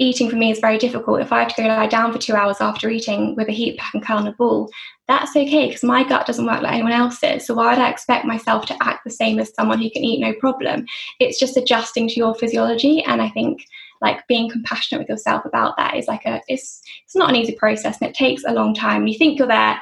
[0.00, 1.20] eating for me is very difficult.
[1.20, 3.78] If I have to go lie down for two hours after eating with a heat
[3.78, 4.70] pack and curl on a ball,
[5.06, 7.46] that's okay because my gut doesn't work like anyone else's.
[7.46, 10.20] So why would I expect myself to act the same as someone who can eat
[10.20, 10.86] no problem?
[11.20, 13.02] It's just adjusting to your physiology.
[13.02, 13.66] And I think
[14.00, 17.52] like being compassionate with yourself about that is like a it's it's not an easy
[17.52, 19.06] process and it takes a long time.
[19.06, 19.78] You think you're there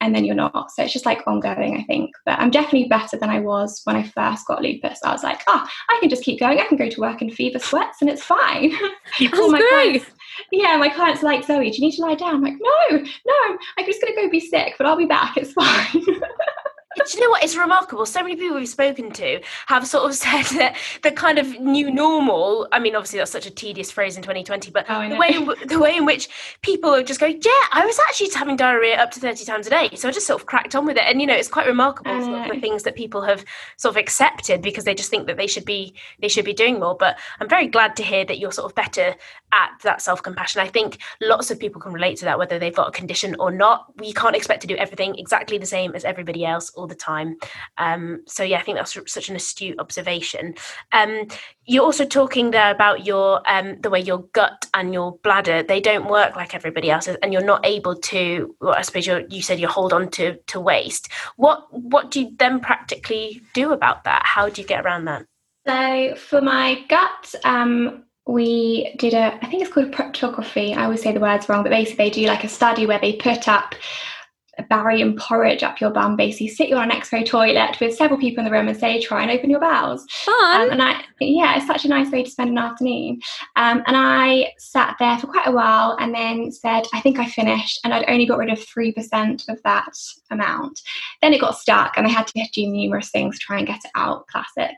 [0.00, 0.70] and then you're not.
[0.72, 2.10] So it's just like ongoing, I think.
[2.24, 5.00] But I'm definitely better than I was when I first got lupus.
[5.02, 6.58] I was like, oh, I can just keep going.
[6.58, 8.72] I can go to work in fever sweats and it's fine.
[9.34, 9.70] All my great.
[9.70, 10.06] clients,
[10.52, 12.34] yeah, my clients are like, Zoe, do you need to lie down?
[12.34, 15.06] I'm like, no, no, I'm, I'm just going to go be sick, but I'll be
[15.06, 15.36] back.
[15.36, 16.04] It's fine.
[16.96, 17.44] Do you know what?
[17.44, 18.06] It's remarkable.
[18.06, 21.90] So many people we've spoken to have sort of said that the kind of new
[21.90, 22.66] normal.
[22.72, 25.68] I mean, obviously that's such a tedious phrase in 2020, but Oh, the way in,
[25.68, 26.28] the way in which
[26.62, 29.70] people are just going, yeah, I was actually having diarrhea up to 30 times a
[29.70, 31.04] day, so I just sort of cracked on with it.
[31.06, 33.44] And you know, it's quite remarkable sort of the things that people have
[33.76, 36.80] sort of accepted because they just think that they should be they should be doing
[36.80, 36.96] more.
[36.96, 39.14] But I'm very glad to hear that you're sort of better
[39.52, 40.60] at that self compassion.
[40.60, 43.50] I think lots of people can relate to that, whether they've got a condition or
[43.50, 43.86] not.
[43.98, 47.36] We can't expect to do everything exactly the same as everybody else all the time.
[47.78, 50.54] Um, so yeah, I think that's such an astute observation.
[50.92, 51.28] Um,
[51.64, 55.80] you're also talking there about your um, the way your gut and your bladder they
[55.80, 58.54] don't work like everybody else's, and you're not able to.
[58.60, 61.08] Well, I suppose you you said you hold on to to waste.
[61.36, 64.22] What what do you then practically do about that?
[64.24, 65.26] How do you get around that?
[65.66, 70.76] So for my gut, um, we did a, I think it's called proctography.
[70.76, 73.14] I always say the words wrong, but basically they do like a study where they
[73.14, 73.74] put up
[74.58, 78.18] a barium porridge up your bum, basically sit you on an X-ray toilet with several
[78.18, 80.06] people in the room and say, try and open your bowels.
[80.24, 80.60] Fun.
[80.62, 83.20] Um, and I, yeah, it's such a nice way to spend an afternoon.
[83.56, 87.26] Um, and I sat there for quite a while and then said, I think I
[87.26, 87.80] finished.
[87.84, 89.96] And I'd only got rid of 3% of that
[90.30, 90.80] amount.
[91.22, 93.84] Then it got stuck and I had to do numerous things to try and get
[93.84, 94.26] it out.
[94.28, 94.74] Classic.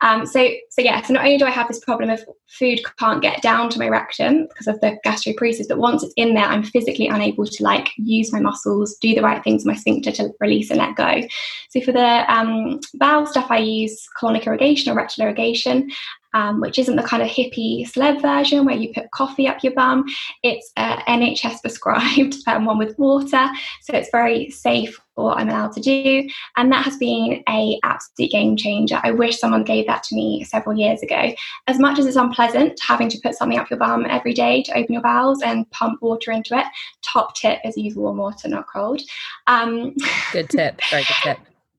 [0.00, 3.22] Um, so, so yeah, so not only do I have this problem of food can't
[3.22, 6.62] get down to my rectum because of the gastroparesis, but once it's in there, I'm
[6.62, 10.30] physically unable to like use my muscles, do the right things, with my sphincter to
[10.40, 11.22] release and let go.
[11.70, 15.90] So for the um, bowel stuff, I use colonic irrigation or rectal irrigation.
[16.36, 19.72] Um, which isn't the kind of hippie celeb version where you put coffee up your
[19.72, 20.04] bum.
[20.42, 23.48] It's uh, NHS prescribed um, one with water,
[23.80, 27.80] so it's very safe for what I'm allowed to do, and that has been a
[27.84, 29.00] absolute game changer.
[29.02, 31.32] I wish someone gave that to me several years ago.
[31.68, 34.76] As much as it's unpleasant having to put something up your bum every day to
[34.76, 36.66] open your bowels and pump water into it,
[37.00, 39.00] top tip is use warm water, not cold.
[39.46, 39.94] Um,
[40.32, 40.82] Good tip.
[40.90, 41.38] Very good tip.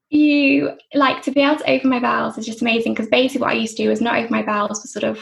[0.10, 3.52] You like to be able to open my bowels is just amazing because basically what
[3.52, 5.20] I used to do is not open my bowels for sort of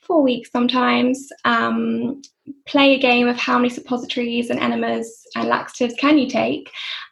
[0.00, 1.28] four weeks sometimes.
[1.44, 2.22] Um,
[2.66, 6.70] play a game of how many suppositories and enemas and laxatives can you take.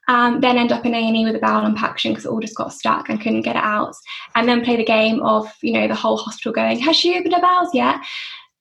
[0.09, 2.73] Um, then end up in A&E with a bowel impaction because it all just got
[2.73, 3.95] stuck and couldn't get it out.
[4.35, 7.35] And then play the game of, you know, the whole hospital going, has she opened
[7.35, 8.01] her bowels yet?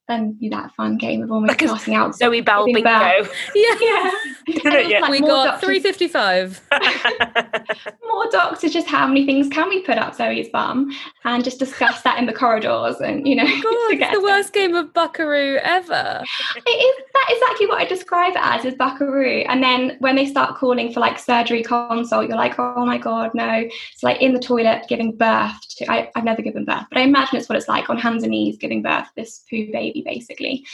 [0.10, 2.16] Then do that fun game of almost Because passing out.
[2.16, 2.82] Zoe bowel bingo.
[2.82, 3.32] birth.
[3.56, 3.76] Yeah.
[3.80, 4.12] Yeah.
[4.48, 4.80] Didn't And it?
[4.82, 5.00] it's Yeah.
[5.02, 6.62] like we got doctors- 355.
[8.08, 10.92] more doctors just how many things can we put up Zoe's bum
[11.24, 14.52] and just discuss that in the corridors and you know oh God, it's the worst
[14.54, 16.24] game of Buckaroo ever.
[16.56, 20.26] it is that exactly what I describe it as is buckaroo and then when they
[20.26, 24.34] start calling for like surgery consult you're like oh my god no it's like in
[24.34, 27.58] the toilet giving birth to I, I've never given birth but I imagine it's what
[27.58, 30.66] it's like on hands and knees giving birth to this poo baby basically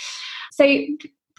[0.52, 0.66] so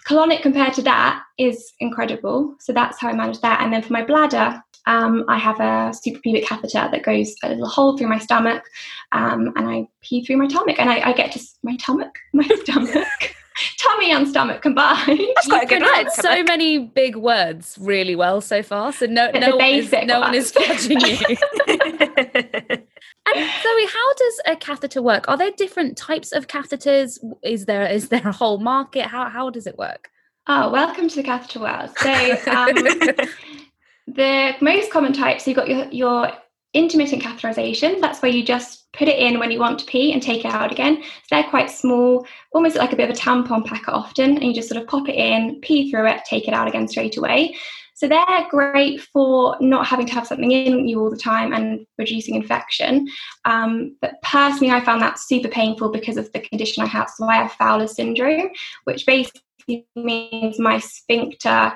[0.07, 3.93] colonic compared to that is incredible so that's how I manage that and then for
[3.93, 8.19] my bladder um, I have a suprapubic catheter that goes a little hole through my
[8.19, 8.65] stomach,
[9.13, 12.47] um, and I pee through my stomach, and I, I get to my stomach, my
[12.63, 13.35] stomach,
[13.79, 15.21] tummy and stomach combined.
[15.35, 16.11] That's quite a good word.
[16.13, 18.93] so many big words really well so far.
[18.93, 21.19] So no, no, one is, no one is judging you.
[23.27, 25.25] And Zoe, how does a catheter work?
[25.29, 27.19] Are there different types of catheters?
[27.43, 29.07] Is there is there a whole market?
[29.07, 30.11] How how does it work?
[30.47, 31.91] Oh, welcome to the catheter world.
[31.99, 32.13] So
[32.53, 32.75] um,
[34.07, 36.31] the most common types, so you've got your, your
[36.73, 38.01] intermittent catheterization.
[38.01, 40.53] That's where you just put it in when you want to pee and take it
[40.53, 41.03] out again.
[41.03, 44.55] So they're quite small, almost like a bit of a tampon packet often, and you
[44.55, 47.57] just sort of pop it in, pee through it, take it out again straight away.
[47.97, 51.87] So they're great for not having to have something in you all the time and
[51.97, 53.09] reducing infection.
[53.47, 57.09] Um, but personally, I found that super painful because of the condition I have.
[57.09, 58.51] So I have Fowler syndrome,
[58.85, 61.73] which basically means my sphincter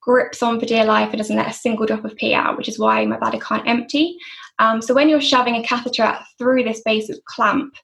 [0.00, 2.68] grips on for dear life and doesn't let a single drop of pee out, which
[2.68, 4.16] is why my bladder can't empty.
[4.60, 7.74] Um, so when you're shoving a catheter through this base of clamp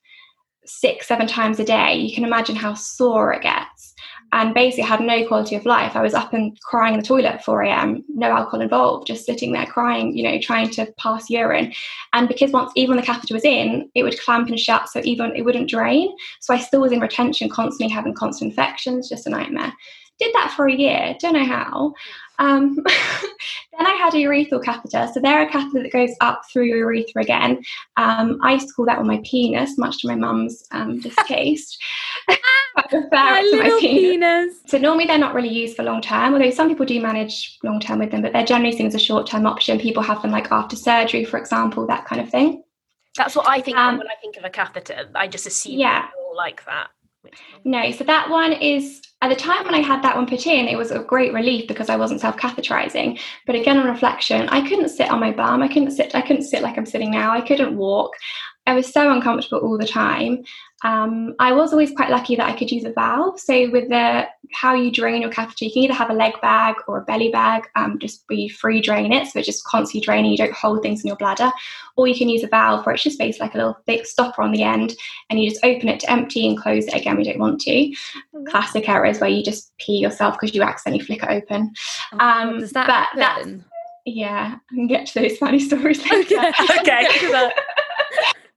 [0.65, 3.95] six, seven times a day, you can imagine how sore it gets.
[4.33, 5.97] And basically, had no quality of life.
[5.97, 9.27] I was up and crying in the toilet at 4 a.m., no alcohol involved, just
[9.27, 11.73] sitting there crying, you know, trying to pass urine.
[12.13, 15.35] And because once even the catheter was in, it would clamp and shut, so even
[15.35, 16.15] it wouldn't drain.
[16.41, 19.73] So I still was in retention, constantly having constant infections, just a nightmare.
[20.21, 21.95] Did that for a year, don't know how.
[22.39, 25.09] Um, then I had a urethral catheter.
[25.13, 27.63] So they're a catheter that goes up through your urethra again.
[27.97, 31.83] Um, I used to call that one my penis, much to my mum's um, distaste.
[32.29, 34.03] I prefer My it to my little penis.
[34.03, 34.55] penis.
[34.67, 37.81] So normally they're not really used for long term, although some people do manage long
[37.81, 39.79] term with them, but they're generally seen as a short term option.
[39.79, 42.63] People have them like after surgery, for example, that kind of thing.
[43.17, 45.11] That's what I think Um, when I think of a catheter.
[45.15, 46.09] I just assume Yeah.
[46.37, 46.89] like that.
[47.65, 50.67] No, so that one is at the time when I had that one put in,
[50.67, 53.21] it was a great relief because I wasn't self catheterizing.
[53.47, 55.63] But again, on reflection, I couldn't sit on my bum.
[55.63, 56.15] I couldn't sit.
[56.15, 57.31] I couldn't sit like I'm sitting now.
[57.31, 58.13] I couldn't walk.
[58.67, 60.43] I was so uncomfortable all the time.
[60.83, 63.39] Um, I was always quite lucky that I could use a valve.
[63.39, 66.77] So with the how you drain your catheter, you can either have a leg bag
[66.89, 70.05] or a belly bag, um, just where you free drain it, so it's just constantly
[70.05, 70.31] draining.
[70.31, 71.51] You don't hold things in your bladder,
[71.97, 74.43] or you can use a valve where it's just basically like a little thick stopper
[74.43, 74.95] on the end,
[75.29, 77.17] and you just open it to empty and close it again.
[77.17, 77.95] We don't want to.
[78.49, 81.73] Classic errors where you just pee yourself because you accidentally flick it open.
[82.19, 83.47] Um, does that but that's-
[84.07, 86.37] Yeah, I can get to those funny stories later.
[86.81, 87.07] Okay.
[87.31, 87.53] Okay.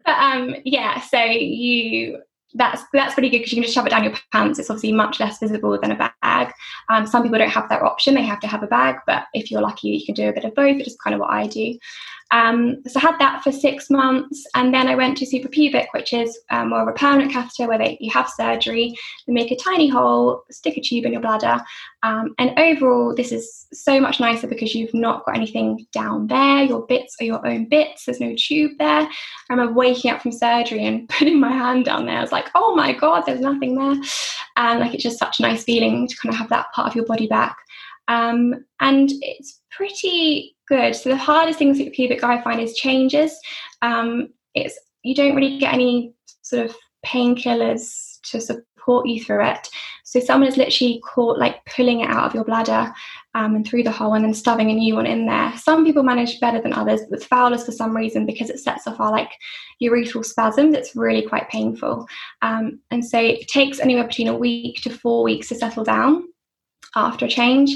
[0.05, 2.19] But um, yeah, so you
[2.55, 4.59] that's that's pretty good because you can just shove it down your pants.
[4.59, 6.53] It's obviously much less visible than a bag.
[6.89, 8.97] Um, some people don't have that option; they have to have a bag.
[9.07, 11.19] But if you're lucky, you can do a bit of both, which is kind of
[11.19, 11.77] what I do.
[12.33, 16.13] Um, so I had that for six months, and then I went to suprapubic, which
[16.13, 18.95] is um, more of a permanent catheter where they, you have surgery,
[19.27, 21.61] they make a tiny hole, stick a tube in your bladder,
[22.01, 26.63] um, and overall, this is so much nicer because you've not got anything down there.
[26.63, 28.05] Your bits are your own bits.
[28.05, 29.07] There's no tube there.
[29.07, 29.09] I
[29.49, 32.17] remember waking up from surgery and putting my hand down there.
[32.17, 33.95] I was like, oh my god, there's nothing there,
[34.57, 36.95] and like it's just such a nice feeling to kind of have that part of
[36.95, 37.57] your body back.
[38.07, 40.95] Um, and it's pretty good.
[40.95, 43.37] So the hardest thing with pubic I find is changes.
[43.81, 49.67] Um, it's you don't really get any sort of painkillers to support you through it.
[50.03, 52.93] So someone is literally caught like pulling it out of your bladder
[53.33, 55.51] um, and through the hole and then stuffing a new one in there.
[55.57, 58.85] Some people manage better than others, but with Fowler's for some reason because it sets
[58.85, 59.31] off our like
[59.81, 62.07] urethral spasms, it's really quite painful.
[62.41, 66.27] Um, and so it takes anywhere between a week to four weeks to settle down
[66.95, 67.75] after a change.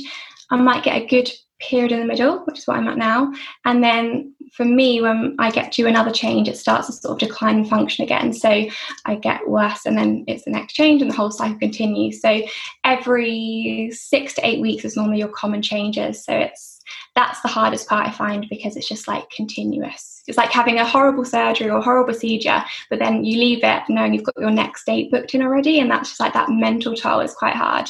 [0.49, 3.33] I might get a good period in the middle, which is what I'm at now.
[3.65, 7.27] And then for me, when I get to another change, it starts to sort of
[7.27, 8.31] decline in function again.
[8.31, 8.65] So
[9.05, 12.21] I get worse, and then it's the next change, and the whole cycle continues.
[12.21, 12.43] So
[12.83, 16.23] every six to eight weeks is normally your common changes.
[16.23, 16.79] So it's
[17.15, 20.21] That's the hardest part I find because it's just like continuous.
[20.27, 24.13] It's like having a horrible surgery or horrible procedure, but then you leave it knowing
[24.13, 27.21] you've got your next date booked in already, and that's just like that mental toll
[27.21, 27.89] is quite hard.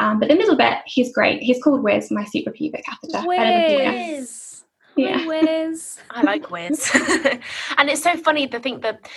[0.00, 1.42] Um, but the middle bit, he's great.
[1.42, 3.22] He's called Wiz, my suprapubic catheter.
[3.26, 4.64] Wiz.
[4.96, 5.26] Yeah.
[5.26, 5.98] Wiz.
[6.10, 6.90] I like Wiz.
[7.76, 9.08] and it's so funny to think that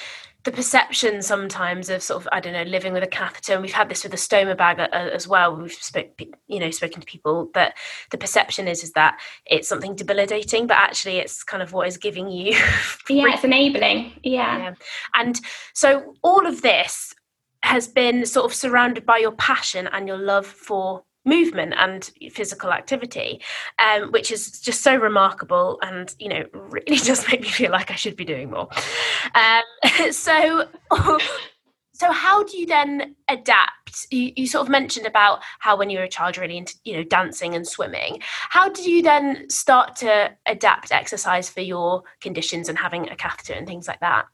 [0.44, 3.72] the perception sometimes of sort of I don't know living with a catheter, and we've
[3.72, 5.56] had this with a stoma bag uh, as well.
[5.56, 7.76] We've spoke, you know spoken to people that
[8.12, 11.96] the perception is is that it's something debilitating, but actually it's kind of what is
[11.96, 12.52] giving you.
[13.10, 14.12] yeah, it's enabling.
[14.22, 14.58] Yeah.
[14.58, 14.74] yeah,
[15.16, 15.40] and
[15.74, 17.14] so all of this
[17.64, 22.72] has been sort of surrounded by your passion and your love for movement and physical
[22.72, 23.42] activity
[23.80, 27.90] um, which is just so remarkable and you know really does make me feel like
[27.90, 28.68] i should be doing more.
[29.34, 30.68] Um, so
[31.94, 34.08] so how do you then adapt?
[34.12, 36.98] You, you, sort of mentioned about how when you were a child really into you
[36.98, 38.22] know dancing and swimming.
[38.50, 43.54] How did you then start to adapt exercise for your conditions and having a catheter
[43.54, 44.26] and things like that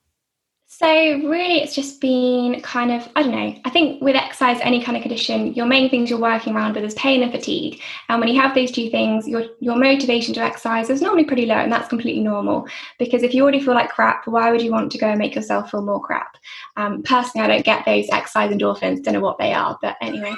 [0.80, 4.82] so really it's just been kind of, I don't know, I think with exercise, any
[4.82, 7.82] kind of condition, your main things you're working around with is pain and fatigue.
[8.08, 11.46] And when you have those two things, your your motivation to exercise is normally pretty
[11.46, 12.66] low and that's completely normal.
[12.98, 15.36] Because if you already feel like crap, why would you want to go and make
[15.36, 16.38] yourself feel more crap?
[16.78, 20.34] Um, personally, I don't get those exercise endorphins, don't know what they are, but anyway.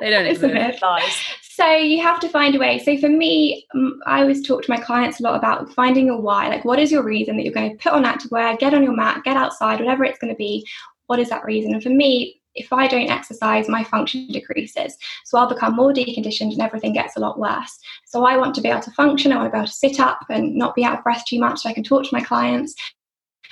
[0.00, 1.22] they don't exist.
[1.54, 2.78] So you have to find a way.
[2.78, 6.18] So for me, mm, I always talk to my clients a lot about finding your
[6.18, 6.48] why.
[6.48, 8.96] Like, what is your reason that you're going to put on activewear, get on your
[8.96, 10.66] mat, get outside, whatever it's going to be?
[11.08, 11.74] What is that reason?
[11.74, 14.96] And for me, if I don't exercise, my function decreases.
[15.26, 17.78] So I'll become more deconditioned and everything gets a lot worse.
[18.06, 19.30] So I want to be able to function.
[19.30, 21.38] I want to be able to sit up and not be out of breath too
[21.38, 22.74] much so I can talk to my clients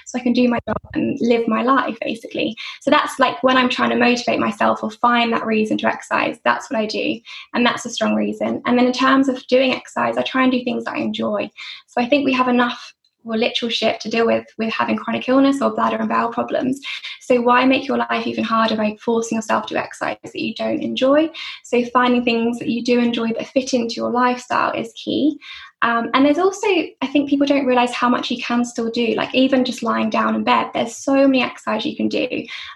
[0.06, 2.56] so I can do my job and live my life basically.
[2.80, 6.38] So that's like when I'm trying to motivate myself or find that reason to exercise,
[6.44, 7.20] that's what I do.
[7.54, 8.62] And that's a strong reason.
[8.66, 11.50] And then in terms of doing exercise, I try and do things that I enjoy.
[11.86, 15.28] So I think we have enough or literal shit to deal with with having chronic
[15.28, 16.80] illness or bladder and bowel problems.
[17.20, 20.82] So why make your life even harder by forcing yourself to exercise that you don't
[20.82, 21.30] enjoy?
[21.64, 25.38] So finding things that you do enjoy that fit into your lifestyle is key.
[25.82, 26.66] Um, and there's also,
[27.00, 29.14] I think people don't realize how much you can still do.
[29.14, 32.28] Like even just lying down in bed, there's so many exercises you can do.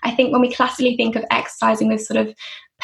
[0.03, 2.35] I think when we classically think of exercising with sort of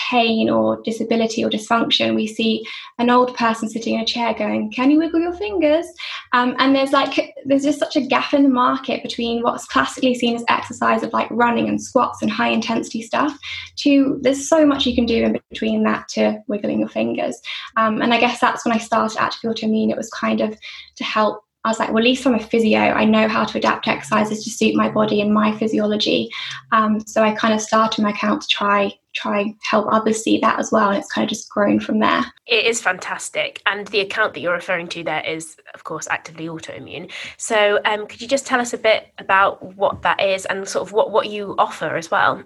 [0.09, 2.65] pain or disability or dysfunction, we see
[2.99, 5.87] an old person sitting in a chair going, "Can you wiggle your fingers?"
[6.33, 10.15] Um, and there's like there's just such a gap in the market between what's classically
[10.15, 13.37] seen as exercise of like running and squats and high intensity stuff
[13.77, 17.41] to there's so much you can do in between that to wiggling your fingers.
[17.77, 19.91] Um, and I guess that's when I started Active Autoimmune.
[19.91, 20.57] It was kind of
[20.97, 22.79] to help I was like, well, at least I'm a physio.
[22.79, 26.31] I know how to adapt exercises to suit my body and my physiology.
[26.73, 30.39] Um, so I kind of started my account to try try and help others see
[30.39, 32.25] that as well, and it's kind of just grown from there.
[32.47, 36.47] It is fantastic, and the account that you're referring to there is, of course, actively
[36.47, 37.11] autoimmune.
[37.37, 40.87] So, um, could you just tell us a bit about what that is and sort
[40.87, 42.43] of what what you offer as well?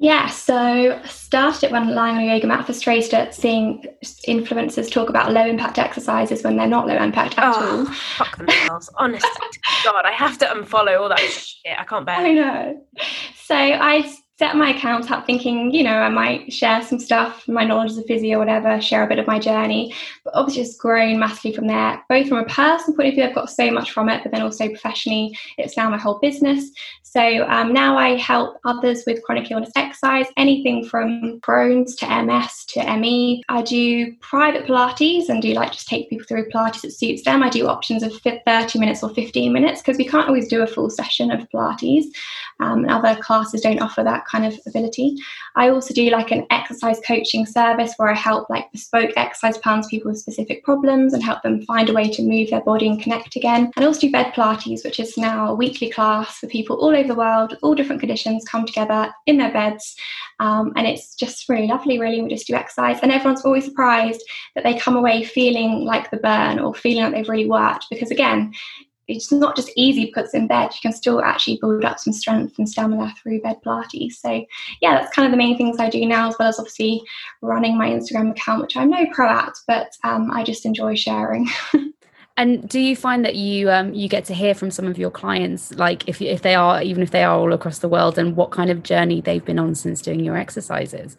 [0.00, 3.82] Yeah, so started it when lying on a yoga mat, frustrated at seeing
[4.28, 7.84] influencers talk about low impact exercises when they're not low impact at oh, all.
[7.86, 8.88] Fuck themselves.
[8.94, 9.28] Honestly,
[9.82, 11.76] God, I have to unfollow all that shit.
[11.76, 12.86] I can't bear I know.
[13.42, 14.08] So I
[14.38, 17.98] set my account up thinking, you know, I might share some stuff, my knowledge as
[17.98, 19.92] a physio, whatever, share a bit of my journey.
[20.24, 23.34] But obviously, it's grown massively from there, both from a personal point of view, I've
[23.34, 26.70] got so much from it, but then also professionally, it's now my whole business.
[27.10, 32.66] So um, now I help others with chronic illness exercise, anything from Crohn's to MS
[32.66, 33.42] to ME.
[33.48, 37.42] I do private Pilates and do like just take people through Pilates that suits them.
[37.42, 40.66] I do options of 30 minutes or 15 minutes because we can't always do a
[40.66, 42.04] full session of Pilates.
[42.60, 45.16] Um, and other classes don't offer that kind of ability.
[45.54, 49.86] I also do like an exercise coaching service where I help like bespoke exercise plans
[49.86, 53.00] people with specific problems and help them find a way to move their body and
[53.00, 53.70] connect again.
[53.76, 56.97] And I also do bed Pilates, which is now a weekly class for people all
[56.98, 59.96] over the world with all different conditions come together in their beds.
[60.40, 62.20] Um, and it's just really lovely, really.
[62.20, 64.22] We just do exercise, and everyone's always surprised
[64.54, 68.10] that they come away feeling like the burn or feeling like they've really worked because,
[68.10, 68.52] again,
[69.08, 70.70] it's not just easy because it's in bed.
[70.74, 74.12] You can still actually build up some strength and stamina through bed Pilates.
[74.14, 74.44] So
[74.82, 77.02] yeah, that's kind of the main things I do now, as well as obviously
[77.40, 81.48] running my Instagram account, which I'm no pro at, but um, I just enjoy sharing.
[82.38, 85.10] and do you find that you um, you get to hear from some of your
[85.10, 88.36] clients, like if if they are even if they are all across the world, and
[88.36, 91.18] what kind of journey they've been on since doing your exercises?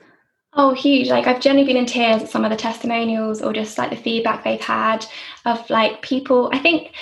[0.53, 1.09] Oh, huge.
[1.09, 3.95] Like, I've generally been in tears at some of the testimonials or just like the
[3.95, 5.05] feedback they've had
[5.45, 6.49] of like people.
[6.53, 6.93] I think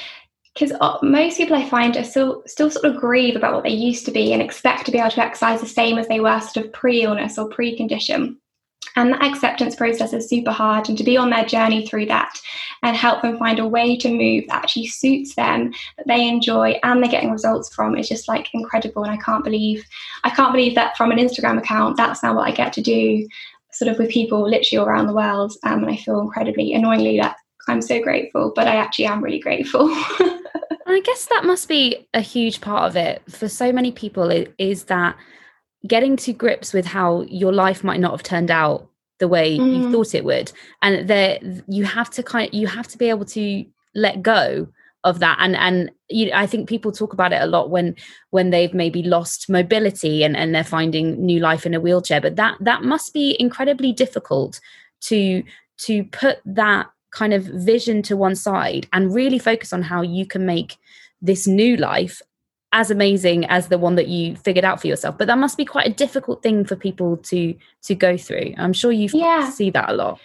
[0.53, 3.69] because uh, most people I find are still still sort of grieve about what they
[3.69, 6.39] used to be and expect to be able to exercise the same as they were
[6.41, 8.39] sort of pre-illness or pre-condition.
[8.95, 12.39] And the acceptance process is super hard, and to be on their journey through that
[12.81, 16.79] and help them find a way to move that actually suits them, that they enjoy,
[16.83, 19.03] and they're getting results from is just like incredible.
[19.03, 19.85] And I can't believe,
[20.23, 23.27] I can't believe that from an Instagram account, that's now what I get to do,
[23.71, 25.53] sort of with people literally around the world.
[25.63, 27.35] Um, and I feel incredibly, annoyingly, that
[27.67, 29.89] I'm so grateful, but I actually am really grateful.
[30.87, 34.85] I guess that must be a huge part of it for so many people is
[34.85, 35.15] that
[35.85, 39.75] getting to grips with how your life might not have turned out the way mm.
[39.75, 40.51] you thought it would.
[40.81, 43.65] And there you have to kind of, you have to be able to
[43.95, 44.67] let go
[45.03, 45.37] of that.
[45.39, 47.95] And and you I think people talk about it a lot when
[48.31, 52.21] when they've maybe lost mobility and and they're finding new life in a wheelchair.
[52.21, 54.59] But that that must be incredibly difficult
[55.01, 55.43] to
[55.79, 60.25] to put that kind of vision to one side and really focus on how you
[60.25, 60.77] can make
[61.21, 62.21] this new life
[62.73, 65.17] as amazing as the one that you figured out for yourself.
[65.17, 68.53] But that must be quite a difficult thing for people to to go through.
[68.57, 69.49] I'm sure you yeah.
[69.49, 70.19] see that a lot.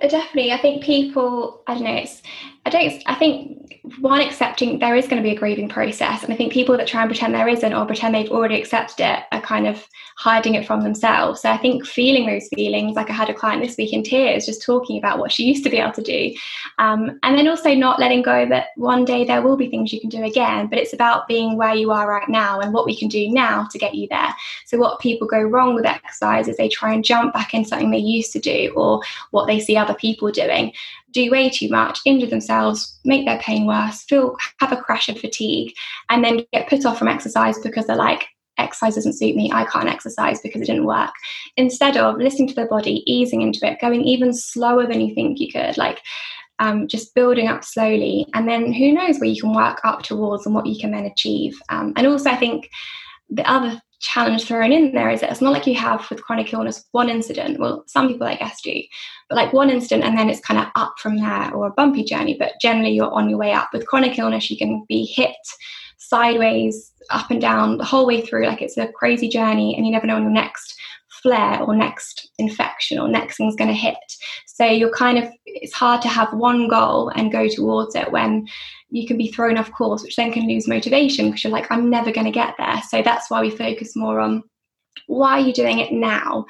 [0.00, 0.52] Definitely.
[0.52, 2.22] I think people i don't know it's
[2.66, 6.32] i don't i think one accepting there is going to be a grieving process and
[6.32, 9.24] i think people that try and pretend there isn't or pretend they've already accepted it
[9.32, 9.86] are kind of
[10.20, 11.40] hiding it from themselves.
[11.40, 14.44] So I think feeling those feelings, like I had a client this week in tears,
[14.44, 16.34] just talking about what she used to be able to do.
[16.78, 20.00] Um, and then also not letting go that one day there will be things you
[20.00, 22.94] can do again, but it's about being where you are right now and what we
[22.94, 24.28] can do now to get you there.
[24.66, 27.90] So what people go wrong with exercise is they try and jump back in something
[27.90, 29.00] they used to do or
[29.30, 30.74] what they see other people doing
[31.12, 35.18] do way too much, injure themselves, make their pain worse, feel have a crash of
[35.18, 35.72] fatigue,
[36.08, 38.26] and then get put off from exercise because they're like,
[38.58, 41.10] exercise doesn't suit me, I can't exercise because it didn't work.
[41.56, 45.40] Instead of listening to the body, easing into it, going even slower than you think
[45.40, 46.00] you could, like
[46.60, 48.26] um, just building up slowly.
[48.34, 51.06] And then who knows where you can work up towards and what you can then
[51.06, 51.60] achieve.
[51.70, 52.68] Um, and also, I think
[53.30, 56.52] the other challenge thrown in there is that it's not like you have with chronic
[56.52, 57.60] illness one incident.
[57.60, 58.80] Well, some people, I guess, do,
[59.28, 62.02] but like one incident and then it's kind of up from there or a bumpy
[62.02, 62.36] journey.
[62.38, 63.68] But generally, you're on your way up.
[63.72, 65.36] With chronic illness, you can be hit
[65.98, 68.46] sideways, up and down the whole way through.
[68.46, 70.78] Like it's a crazy journey, and you never know when your next
[71.22, 73.96] flare or next infection or next thing's going to hit.
[74.46, 78.46] So you're kind of, it's hard to have one goal and go towards it when
[78.90, 81.90] you can be thrown off course, which then can lose motivation because you're like, I'm
[81.90, 82.80] never going to get there.
[82.88, 84.42] So that's why we focus more on
[85.06, 86.46] why are you doing it now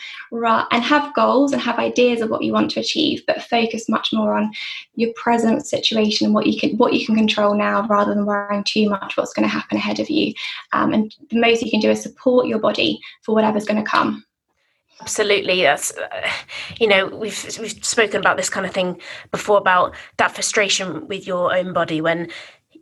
[0.70, 4.10] and have goals and have ideas of what you want to achieve but focus much
[4.12, 4.50] more on
[4.94, 8.64] your present situation and what you can what you can control now rather than worrying
[8.64, 10.34] too much what's going to happen ahead of you
[10.72, 13.90] um, and the most you can do is support your body for whatever's going to
[13.90, 14.24] come
[15.00, 16.30] absolutely that's uh,
[16.78, 21.26] you know we've we've spoken about this kind of thing before about that frustration with
[21.26, 22.28] your own body when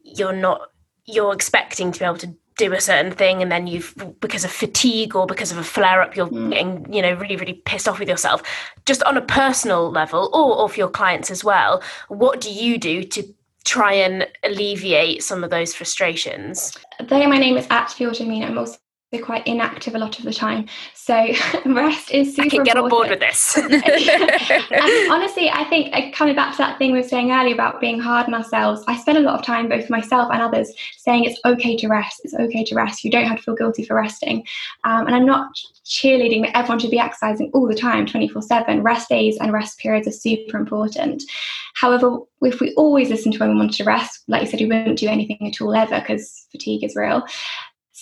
[0.03, 0.71] you're not
[1.05, 4.51] you're expecting to be able to do a certain thing and then you've because of
[4.51, 6.51] fatigue or because of a flare up you're mm.
[6.51, 8.43] getting you know really really pissed off with yourself
[8.85, 12.77] just on a personal level or, or for your clients as well what do you
[12.77, 13.23] do to
[13.64, 18.45] try and alleviate some of those frustrations there my name is at Autoimmune.
[18.45, 18.77] i'm also
[19.11, 20.67] they're quite inactive a lot of the time.
[20.95, 21.15] So
[21.67, 22.47] rest is super.
[22.47, 22.85] I can get important.
[22.85, 23.57] on board with this.
[23.57, 27.81] and honestly, I think uh, coming back to that thing we were saying earlier about
[27.81, 31.25] being hard on ourselves, I spend a lot of time, both myself and others, saying
[31.25, 32.21] it's okay to rest.
[32.25, 33.03] It's okay to rest.
[33.03, 34.45] You don't have to feel guilty for resting.
[34.85, 35.53] Um, and I'm not
[35.87, 38.83] cheerleading that everyone should be exercising all the time, 24 7.
[38.83, 41.23] Rest days and rest periods are super important.
[41.75, 44.67] However, if we always listen to when we want to rest, like you said, we
[44.67, 47.25] wouldn't do anything at all ever because fatigue is real.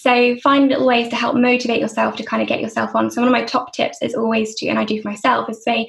[0.06, 3.10] So find little ways to help motivate yourself to kind of get yourself on.
[3.10, 5.64] So one of my top tips is always to, and I do for myself, is
[5.64, 5.88] say,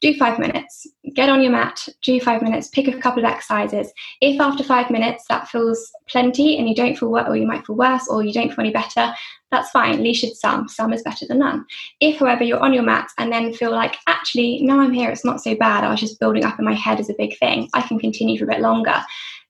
[0.00, 3.92] do five minutes, get on your mat, do five minutes, pick a couple of exercises.
[4.22, 7.66] If after five minutes that feels plenty and you don't feel worse, or you might
[7.66, 9.12] feel worse, or you don't feel any better,
[9.50, 9.92] that's fine.
[9.92, 10.66] At least it's some.
[10.66, 11.66] Some is better than none.
[12.00, 15.26] If, however, you're on your mat and then feel like, actually, now I'm here, it's
[15.26, 15.84] not so bad.
[15.84, 17.68] I was just building up in my head as a big thing.
[17.74, 19.04] I can continue for a bit longer.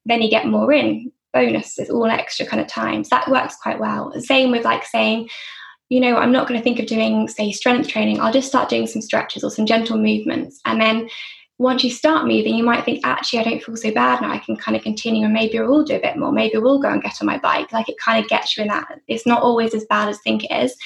[0.06, 3.08] Then you get more in bonus is all extra kind of times.
[3.08, 4.12] That works quite well.
[4.20, 5.28] Same with like saying,
[5.88, 8.20] you know, I'm not going to think of doing, say, strength training.
[8.20, 10.60] I'll just start doing some stretches or some gentle movements.
[10.64, 11.08] And then
[11.58, 14.30] once you start moving, you might think, actually, I don't feel so bad now.
[14.30, 16.30] I can kind of continue and maybe I will do a bit more.
[16.30, 17.72] Maybe I will go and get on my bike.
[17.72, 19.00] Like it kind of gets you in that.
[19.08, 20.76] It's not always as bad as think it is.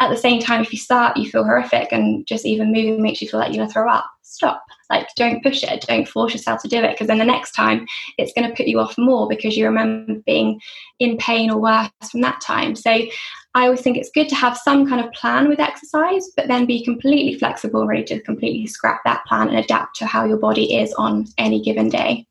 [0.00, 3.20] At the same time, if you start, you feel horrific and just even moving makes
[3.20, 4.08] you feel like you're going to throw up.
[4.22, 4.62] Stop.
[4.90, 5.84] Like, don't push it.
[5.88, 7.86] Don't force yourself to do it because then the next time
[8.16, 10.60] it's going to put you off more because you remember being
[11.00, 12.76] in pain or worse from that time.
[12.76, 13.06] So,
[13.54, 16.64] I always think it's good to have some kind of plan with exercise, but then
[16.64, 20.76] be completely flexible, ready to completely scrap that plan and adapt to how your body
[20.76, 22.24] is on any given day.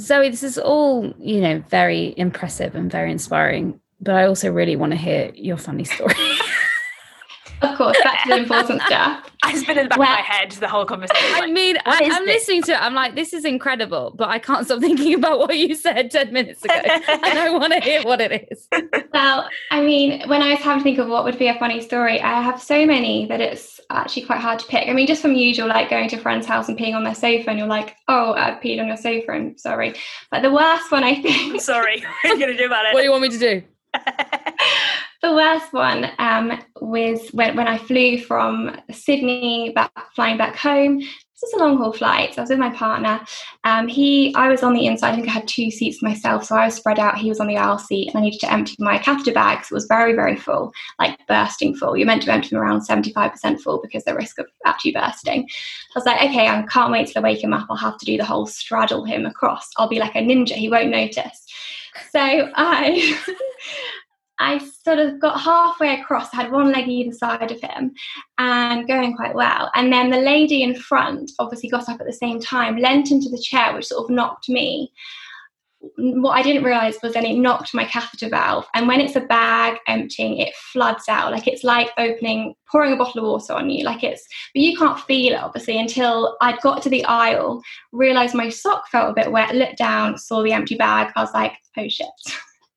[0.00, 4.76] Zoe, this is all, you know, very impressive and very inspiring, but I also really
[4.76, 6.14] want to hear your funny story.
[7.62, 9.26] of course, that's the important stuff.
[9.46, 11.34] It's been in the back Well- of my head the whole conversation.
[11.34, 12.40] I like, mean, I, is I'm this?
[12.48, 12.80] listening to it.
[12.82, 16.32] I'm like, this is incredible, but I can't stop thinking about what you said 10
[16.32, 16.74] minutes ago.
[16.74, 18.68] and I want to hear what it is.
[19.12, 21.80] Well, I mean, when I was having to think of what would be a funny
[21.80, 24.88] story, I have so many that it's actually quite hard to pick.
[24.88, 27.14] I mean, just from usual, like going to a friend's house and peeing on their
[27.14, 29.94] sofa, and you're like, oh, I've peed on your sofa, I'm sorry.
[30.30, 32.04] But the worst one, I I'm think, sorry.
[32.22, 32.94] What are you going to do about it?
[32.94, 33.62] What do you want me to do?
[35.22, 40.98] The worst one um, was when, when I flew from Sydney back, flying back home.
[40.98, 42.34] This was a long haul flight.
[42.34, 43.20] So I was with my partner.
[43.64, 45.12] Um, he, I was on the inside.
[45.12, 47.16] I think I had two seats myself, so I was spread out.
[47.16, 49.70] He was on the aisle seat, and I needed to empty my catheter bags.
[49.70, 51.96] It was very, very full, like bursting full.
[51.96, 55.44] You're meant to empty them around 75% full because the risk of actually bursting.
[55.44, 57.66] I was like, okay, I can't wait till I wake him up.
[57.70, 59.70] I'll have to do the whole straddle him across.
[59.78, 60.52] I'll be like a ninja.
[60.52, 61.46] He won't notice.
[62.10, 62.20] So
[62.54, 63.18] I.
[64.40, 67.92] I sort of got halfway across, had one leg either side of him,
[68.38, 69.70] and going quite well.
[69.74, 73.28] And then the lady in front obviously got up at the same time, leant into
[73.28, 74.92] the chair, which sort of knocked me.
[75.96, 78.66] What I didn't realize was then it knocked my catheter valve.
[78.74, 81.32] And when it's a bag emptying, it floods out.
[81.32, 83.84] Like it's like opening, pouring a bottle of water on you.
[83.84, 87.62] Like it's, but you can't feel it obviously until I'd got to the aisle,
[87.92, 91.12] realized my sock felt a bit wet, looked down, saw the empty bag.
[91.16, 92.08] I was like, oh shit.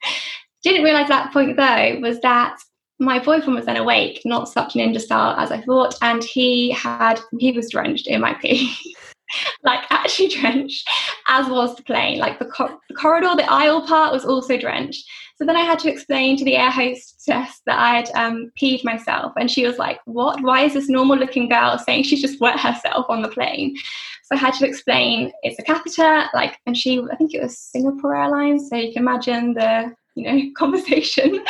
[0.64, 2.58] Didn't realize at that point though was that
[3.00, 7.20] my boyfriend was then awake, not such an ninja as I thought, and he had
[7.40, 8.76] he was drenched in my pee.
[9.64, 10.88] like actually drenched,
[11.28, 12.20] as was the plane.
[12.20, 15.06] Like the, the corridor, the aisle part was also drenched.
[15.36, 18.84] So then I had to explain to the air hostess that I had um, peed
[18.84, 20.42] myself, and she was like, "What?
[20.42, 23.76] Why is this normal-looking girl saying she's just wet herself on the plane?"
[24.24, 27.58] So I had to explain it's a catheter, like, and she, I think it was
[27.58, 31.44] Singapore Airlines, so you can imagine the you know conversation.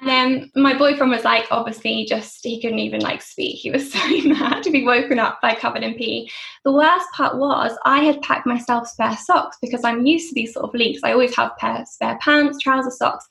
[0.00, 3.56] and then my boyfriend was like, obviously, just he couldn't even like speak.
[3.56, 6.30] He was so mad to be woken up by covered in pee.
[6.64, 10.54] The worst part was I had packed myself spare socks because I'm used to these
[10.54, 11.00] sort of leaks.
[11.02, 13.26] I always have pair spare pants, trouser socks.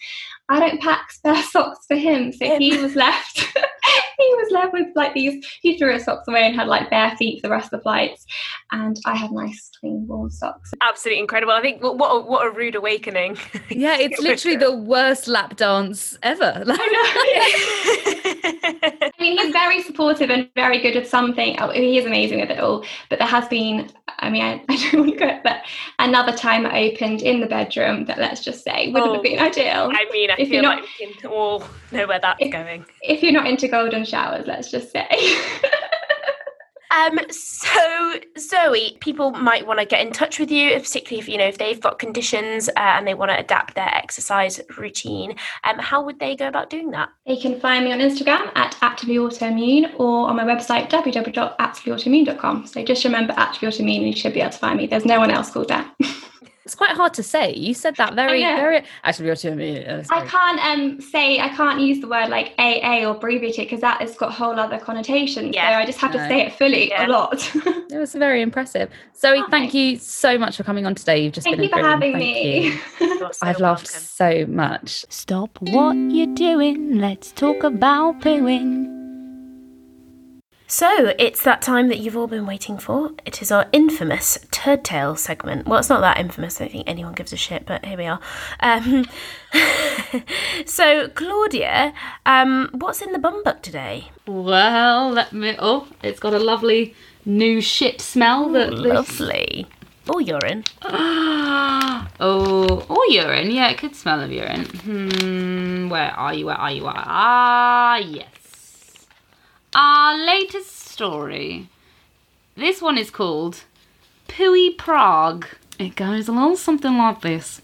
[0.49, 3.45] I don't pack spare socks for him, so he was left.
[4.21, 5.45] He was left with like these.
[5.61, 7.83] He threw his socks away and had like bare feet for the rest of the
[7.83, 8.25] flights,
[8.71, 10.71] and I had nice, clean, warm socks.
[10.81, 11.53] Absolutely incredible.
[11.53, 13.37] I think what what a, what a rude awakening.
[13.69, 16.63] Yeah, it's literally the worst lap dance ever.
[16.71, 16.79] Like,
[18.43, 21.59] I mean, he's very supportive and very good at something.
[21.59, 22.85] Oh, he is amazing with it all.
[23.09, 23.89] But there has been,
[24.19, 25.61] I mean, I, I don't want to go, but
[25.99, 29.13] another time it opened in the bedroom that let's just say wouldn't Oh.
[29.15, 29.91] have been oh, ideal.
[29.93, 32.51] I mean, I If feel you're not- like we can all know where that's If-
[32.51, 32.85] going.
[33.01, 35.07] If you're not into golden showers, let's just say.
[36.91, 41.37] Um, so Zoe, people might want to get in touch with you, particularly if you
[41.37, 45.35] know if they've got conditions uh, and they want to adapt their exercise routine.
[45.63, 47.09] Um, how would they go about doing that?
[47.25, 52.67] they can find me on Instagram at actively autoimmune or on my website www.activelyautoimmune.com.
[52.67, 54.87] So just remember actively autoimmune and you should be able to find me.
[54.87, 55.95] There's no one else called that.
[56.65, 57.53] it's quite hard to say.
[57.55, 58.55] You said that very, know.
[58.55, 58.83] very.
[59.03, 59.85] Actually, you're to me.
[59.87, 63.81] I can't um say I can't use the word like AA or abbreviate it because
[63.81, 65.53] that has got a whole other connotation.
[65.53, 65.71] Yeah.
[65.71, 67.07] So I just have to say it fully Yeah.
[67.07, 67.51] a lot.
[67.91, 68.89] It was very impressive.
[69.17, 69.73] Zoe, Oh, thank thanks.
[69.75, 71.23] you so much for coming on today.
[71.23, 72.67] You've just Thank been you for having Thank me.
[72.67, 72.79] you.
[73.31, 74.01] So I've laughed welcome.
[74.01, 75.05] so much.
[75.09, 76.97] Stop what you're doing.
[76.99, 79.00] Let's talk about pooing.
[80.71, 83.11] So it's that time that you've all been waiting for.
[83.25, 85.67] It is our infamous turd tale segment.
[85.67, 86.61] Well, it's not that infamous.
[86.61, 88.21] I don't think anyone gives a shit, but here we are.
[88.61, 89.05] Um,
[90.65, 91.93] so Claudia,
[92.25, 94.11] um, what's in the bum buck today?
[94.25, 95.57] Well, let me.
[95.59, 96.95] Oh, it's got a lovely
[97.25, 98.47] new shit smell.
[98.51, 99.67] That this- Lovely.
[100.07, 100.63] Or urine.
[100.83, 103.51] oh, or urine.
[103.51, 104.63] Yeah, it could smell of urine.
[104.63, 105.89] Hmm.
[105.89, 106.45] Where are you?
[106.45, 106.85] Where are you?
[106.85, 108.29] Where- Ah, yes.
[109.73, 111.69] Our latest story.
[112.57, 113.63] This one is called
[114.27, 115.45] Pooey Prague.
[115.79, 117.61] It goes a little something like this.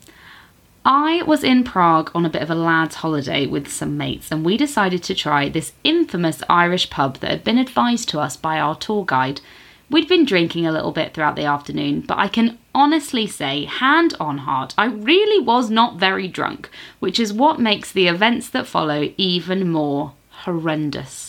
[0.85, 4.45] I was in Prague on a bit of a lad's holiday with some mates, and
[4.45, 8.57] we decided to try this infamous Irish pub that had been advised to us by
[8.57, 9.41] our tour guide.
[9.89, 14.13] We'd been drinking a little bit throughout the afternoon, but I can honestly say, hand
[14.17, 18.65] on heart, I really was not very drunk, which is what makes the events that
[18.65, 20.13] follow even more
[20.45, 21.26] horrendous.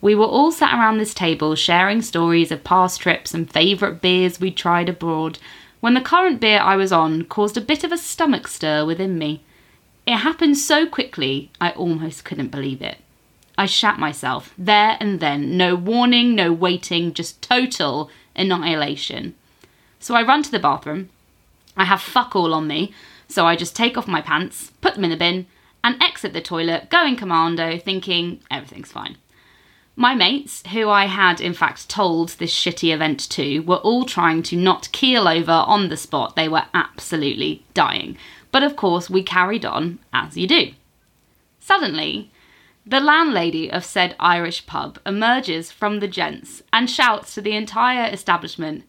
[0.00, 4.38] We were all sat around this table sharing stories of past trips and favourite beers
[4.38, 5.38] we'd tried abroad
[5.80, 9.18] when the current beer I was on caused a bit of a stomach stir within
[9.18, 9.42] me.
[10.06, 12.98] It happened so quickly, I almost couldn't believe it.
[13.56, 19.34] I shat myself, there and then, no warning, no waiting, just total annihilation.
[19.98, 21.10] So I run to the bathroom.
[21.76, 22.94] I have fuck all on me,
[23.26, 25.46] so I just take off my pants, put them in the bin,
[25.82, 29.16] and exit the toilet, going commando, thinking everything's fine.
[30.00, 34.44] My mates, who I had in fact told this shitty event to, were all trying
[34.44, 36.36] to not keel over on the spot.
[36.36, 38.16] They were absolutely dying.
[38.52, 40.70] But of course, we carried on as you do.
[41.58, 42.30] Suddenly,
[42.86, 48.08] the landlady of said Irish pub emerges from the gents and shouts to the entire
[48.08, 48.84] establishment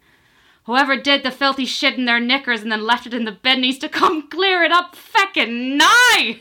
[0.70, 3.62] Whoever did the filthy shit in their knickers and then left it in the bin
[3.62, 6.36] needs to come clear it up feckin' now!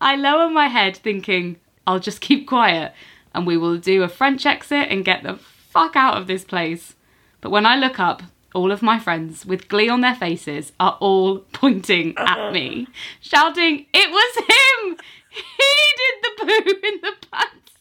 [0.00, 2.92] I lower my head thinking, I'll just keep quiet
[3.34, 6.94] and we will do a French exit and get the fuck out of this place.
[7.40, 8.22] But when I look up,
[8.54, 12.86] all of my friends, with glee on their faces, are all pointing at me,
[13.20, 14.96] shouting, It was him!
[15.30, 17.72] He did the poo in the pants!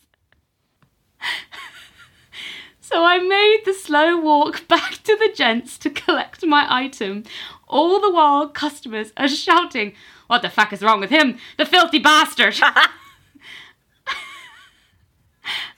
[2.80, 7.26] So I made the slow walk back to the gents to collect my item.
[7.68, 9.92] All the while, customers are shouting,
[10.28, 11.38] What the fuck is wrong with him?
[11.58, 12.60] The filthy bastard!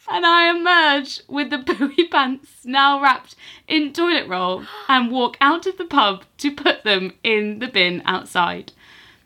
[0.10, 3.36] and I emerge with the pooey pants now wrapped
[3.68, 8.02] in toilet roll and walk out of the pub to put them in the bin
[8.06, 8.72] outside.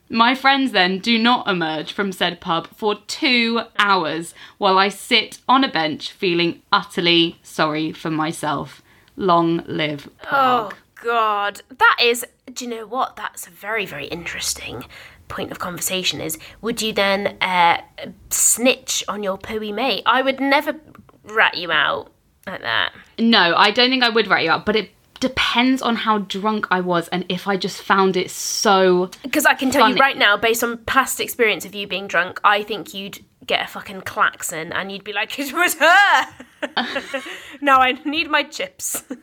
[0.09, 5.39] My friends then do not emerge from said pub for two hours while I sit
[5.47, 8.81] on a bench feeling utterly sorry for myself.
[9.15, 10.75] Long live Oh Prague.
[11.03, 12.25] God, that is.
[12.51, 13.17] Do you know what?
[13.17, 14.85] That's a very, very interesting
[15.27, 16.21] point of conversation.
[16.21, 17.81] Is would you then uh,
[18.29, 20.03] snitch on your pooey mate?
[20.05, 20.79] I would never
[21.25, 22.11] rat you out
[22.47, 22.93] like that.
[23.19, 26.67] No, I don't think I would rat you out, but it depends on how drunk
[26.71, 29.09] I was and if I just found it so.
[29.23, 29.95] Because I can tell Funny.
[29.95, 33.65] you right now, based on past experience of you being drunk, I think you'd get
[33.65, 36.27] a fucking klaxon and you'd be like, "It was her."
[37.61, 39.03] now I need my chips.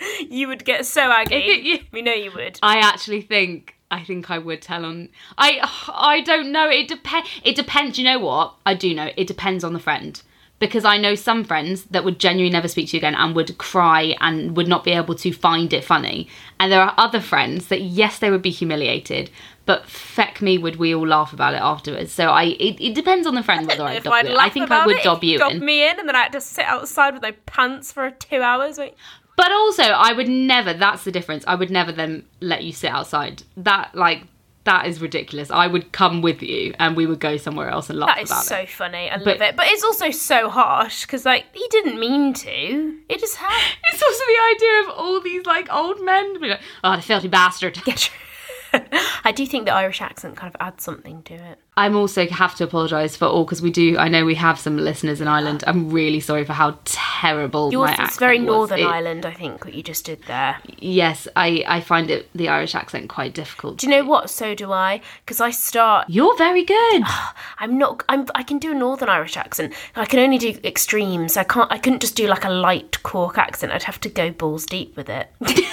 [0.30, 1.60] you would get so aggy.
[1.62, 2.58] You- we know you would.
[2.62, 3.76] I actually think.
[3.90, 5.10] I think I would tell on.
[5.36, 5.60] I
[5.92, 6.68] I don't know.
[6.70, 7.28] It depends.
[7.44, 7.98] It depends.
[7.98, 8.54] You know what?
[8.64, 9.10] I do know.
[9.16, 10.20] It depends on the friend
[10.58, 13.58] because I know some friends that would genuinely never speak to you again and would
[13.58, 16.28] cry and would not be able to find it funny.
[16.60, 19.28] And there are other friends that yes, they would be humiliated,
[19.66, 22.12] but feck me, would we all laugh about it afterwards?
[22.12, 22.44] So I.
[22.44, 24.36] It, it depends on the friend whether I if dob I'd in.
[24.36, 25.64] I think I would it, dob you dob in.
[25.64, 28.78] me in, and then I had to sit outside with my pants for two hours.
[28.78, 28.94] Wait,
[29.42, 30.72] But also, I would never.
[30.72, 31.42] That's the difference.
[31.48, 33.42] I would never then let you sit outside.
[33.56, 34.20] That like
[34.64, 35.50] that is ridiculous.
[35.50, 38.30] I would come with you, and we would go somewhere else and laugh that is
[38.30, 38.68] about so it.
[38.70, 39.10] funny.
[39.10, 42.98] I But- love it, but it's also so harsh because like he didn't mean to.
[43.08, 43.78] It just happened.
[43.92, 47.26] It's also the idea of all these like old men being like, "Oh, the filthy
[47.28, 47.78] bastard."
[49.24, 51.58] I do think the Irish accent kind of adds something to it.
[51.76, 53.96] I'm also have to apologise for all because we do.
[53.96, 55.64] I know we have some listeners in Ireland.
[55.66, 58.46] I'm really sorry for how terrible Yours my accent very was.
[58.46, 60.58] Northern It- Ireland, I think, what you just did there.
[60.78, 63.78] Yes, I I find it the Irish accent quite difficult.
[63.78, 64.28] Do you know what?
[64.28, 65.00] So do I.
[65.24, 66.10] Because I start.
[66.10, 67.02] You're very good.
[67.58, 68.02] I'm not.
[68.08, 68.26] I'm.
[68.34, 69.72] I can do a Northern Irish accent.
[69.96, 71.36] I can only do extremes.
[71.38, 71.72] I can't.
[71.72, 73.72] I couldn't just do like a light Cork accent.
[73.72, 75.28] I'd have to go balls deep with it.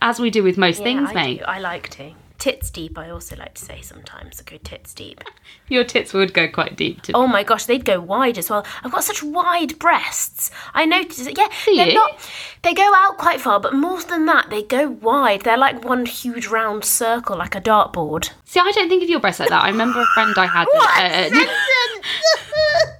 [0.00, 1.38] As we do with most things, I mate.
[1.40, 1.44] do.
[1.44, 2.12] I like to.
[2.42, 2.98] Tits deep.
[2.98, 4.40] I also like to say sometimes.
[4.40, 5.22] I go tits deep.
[5.68, 7.00] Your tits would go quite deep.
[7.02, 8.66] To Oh my gosh, they'd go wide as well.
[8.82, 10.50] I've got such wide breasts.
[10.74, 11.28] I noticed.
[11.28, 11.94] It yeah, Do they're you?
[11.94, 12.28] not.
[12.62, 15.42] They go out quite far, but more than that, they go wide.
[15.42, 18.32] They're like one huge round circle, like a dartboard.
[18.44, 19.62] See, I don't think of your breasts like that.
[19.62, 20.66] I remember a friend I had.
[20.72, 22.90] that, uh,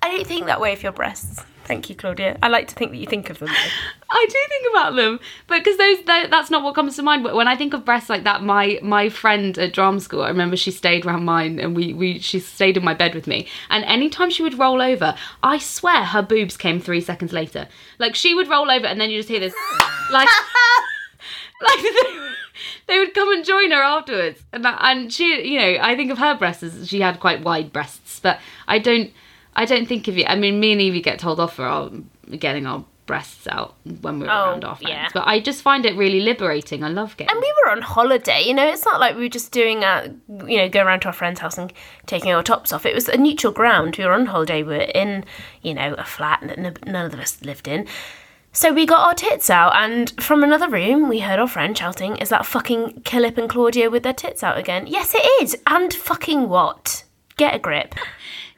[0.00, 1.44] I don't think that way of your breasts.
[1.70, 2.36] Thank you, Claudia.
[2.42, 3.48] I like to think that you think of them.
[4.10, 7.22] I do think about them, but because those tho- that's not what comes to mind.
[7.22, 10.30] But when I think of breasts like that, my my friend at drama school, I
[10.30, 13.46] remember she stayed around mine, and we we she stayed in my bed with me.
[13.68, 15.14] And anytime she would roll over,
[15.44, 17.68] I swear her boobs came three seconds later.
[18.00, 19.54] Like she would roll over, and then you just hear this,
[20.10, 20.28] like,
[21.62, 21.84] like
[22.88, 24.42] they would come and join her afterwards.
[24.52, 27.44] And that, and she, you know, I think of her breasts as she had quite
[27.44, 29.12] wide breasts, but I don't.
[29.54, 30.24] I don't think of you.
[30.26, 31.90] I mean, me and Evie get told off for our
[32.38, 34.88] getting our breasts out when we're Oh, around our friends.
[34.88, 35.08] yeah.
[35.12, 36.84] But I just find it really liberating.
[36.84, 37.32] I love getting.
[37.34, 40.14] And we were on holiday, you know, it's not like we were just doing a,
[40.46, 41.72] you know, go around to our friend's house and
[42.06, 42.86] taking our tops off.
[42.86, 43.96] It was a neutral ground.
[43.98, 44.62] We were on holiday.
[44.62, 45.24] We were in,
[45.62, 47.88] you know, a flat that none of us lived in.
[48.52, 52.16] So we got our tits out, and from another room, we heard our friend shouting,
[52.16, 54.88] Is that fucking Killip and Claudia with their tits out again?
[54.88, 55.56] Yes, it is.
[55.68, 57.04] And fucking what?
[57.36, 57.94] Get a grip.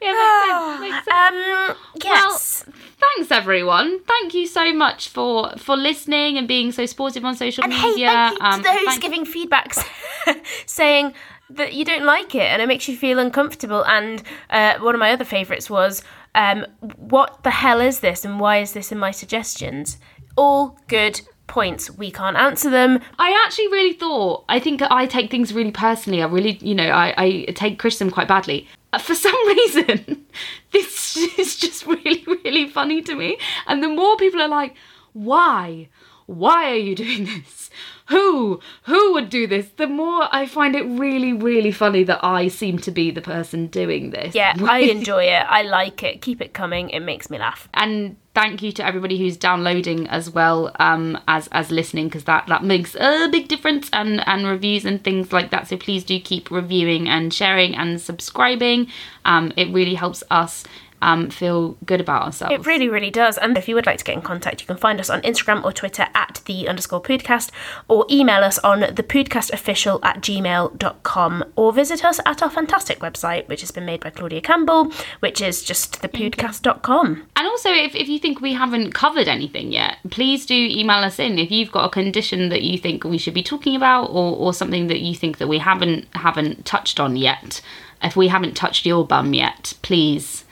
[0.03, 1.71] Yeah, makes sense, makes sense.
[1.71, 2.65] Um, yes.
[2.67, 2.75] Well,
[3.17, 4.01] thanks everyone.
[4.05, 7.89] Thank you so much for for listening and being so supportive on social And hey,
[7.91, 8.09] media.
[8.09, 9.85] thank you Um, to those thank- giving feedbacks,
[10.67, 11.15] saying
[11.51, 13.85] that you don't like it and it makes you feel uncomfortable.
[13.85, 16.03] And uh, one of my other favourites was,
[16.35, 19.99] um, What the hell is this and why is this in my suggestions?
[20.37, 23.01] All good points we can't answer them.
[23.19, 26.23] I actually really thought, I think I take things really personally.
[26.23, 28.67] I really, you know, I, I take criticism quite badly.
[28.93, 30.26] Uh, For some reason,
[30.70, 33.38] this is just really, really funny to me.
[33.66, 34.74] And the more people are like,
[35.12, 35.88] why?
[36.26, 37.62] Why are you doing this?
[38.09, 38.61] Who?
[38.85, 39.69] Who would do this?
[39.77, 43.69] The more I find it really, really funny that I seem to be the person
[43.69, 44.35] doing this.
[44.35, 45.45] Yeah, I enjoy it.
[45.49, 46.21] I like it.
[46.23, 46.91] Keep it coming.
[46.91, 47.69] It makes me laugh.
[47.75, 52.47] and thank you to everybody who's downloading as well um, as as listening because that
[52.47, 56.19] that makes a big difference and and reviews and things like that so please do
[56.19, 58.87] keep reviewing and sharing and subscribing
[59.27, 60.65] um, it really helps us
[61.03, 63.37] um, feel good about ourselves It really, really does.
[63.37, 65.65] And if you would like to get in contact, you can find us on Instagram
[65.65, 67.51] or Twitter at the underscore poodcast
[67.89, 73.61] or email us on thepoodcastofficial at gmail.com or visit us at our fantastic website, which
[73.61, 77.27] has been made by Claudia Campbell, which is just thepoodcast.com.
[77.37, 81.19] And also, if, if you think we haven't covered anything yet, please do email us
[81.19, 81.39] in.
[81.39, 84.55] If you've got a condition that you think we should be talking about, or, or
[84.55, 87.61] something that you think that we haven't haven't touched on yet,
[88.03, 90.45] if we haven't touched your bum yet, please,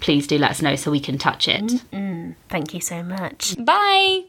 [0.00, 1.62] please do let us know so we can touch it.
[1.62, 2.34] Mm-mm.
[2.48, 3.56] Thank you so much.
[3.64, 4.24] Bye.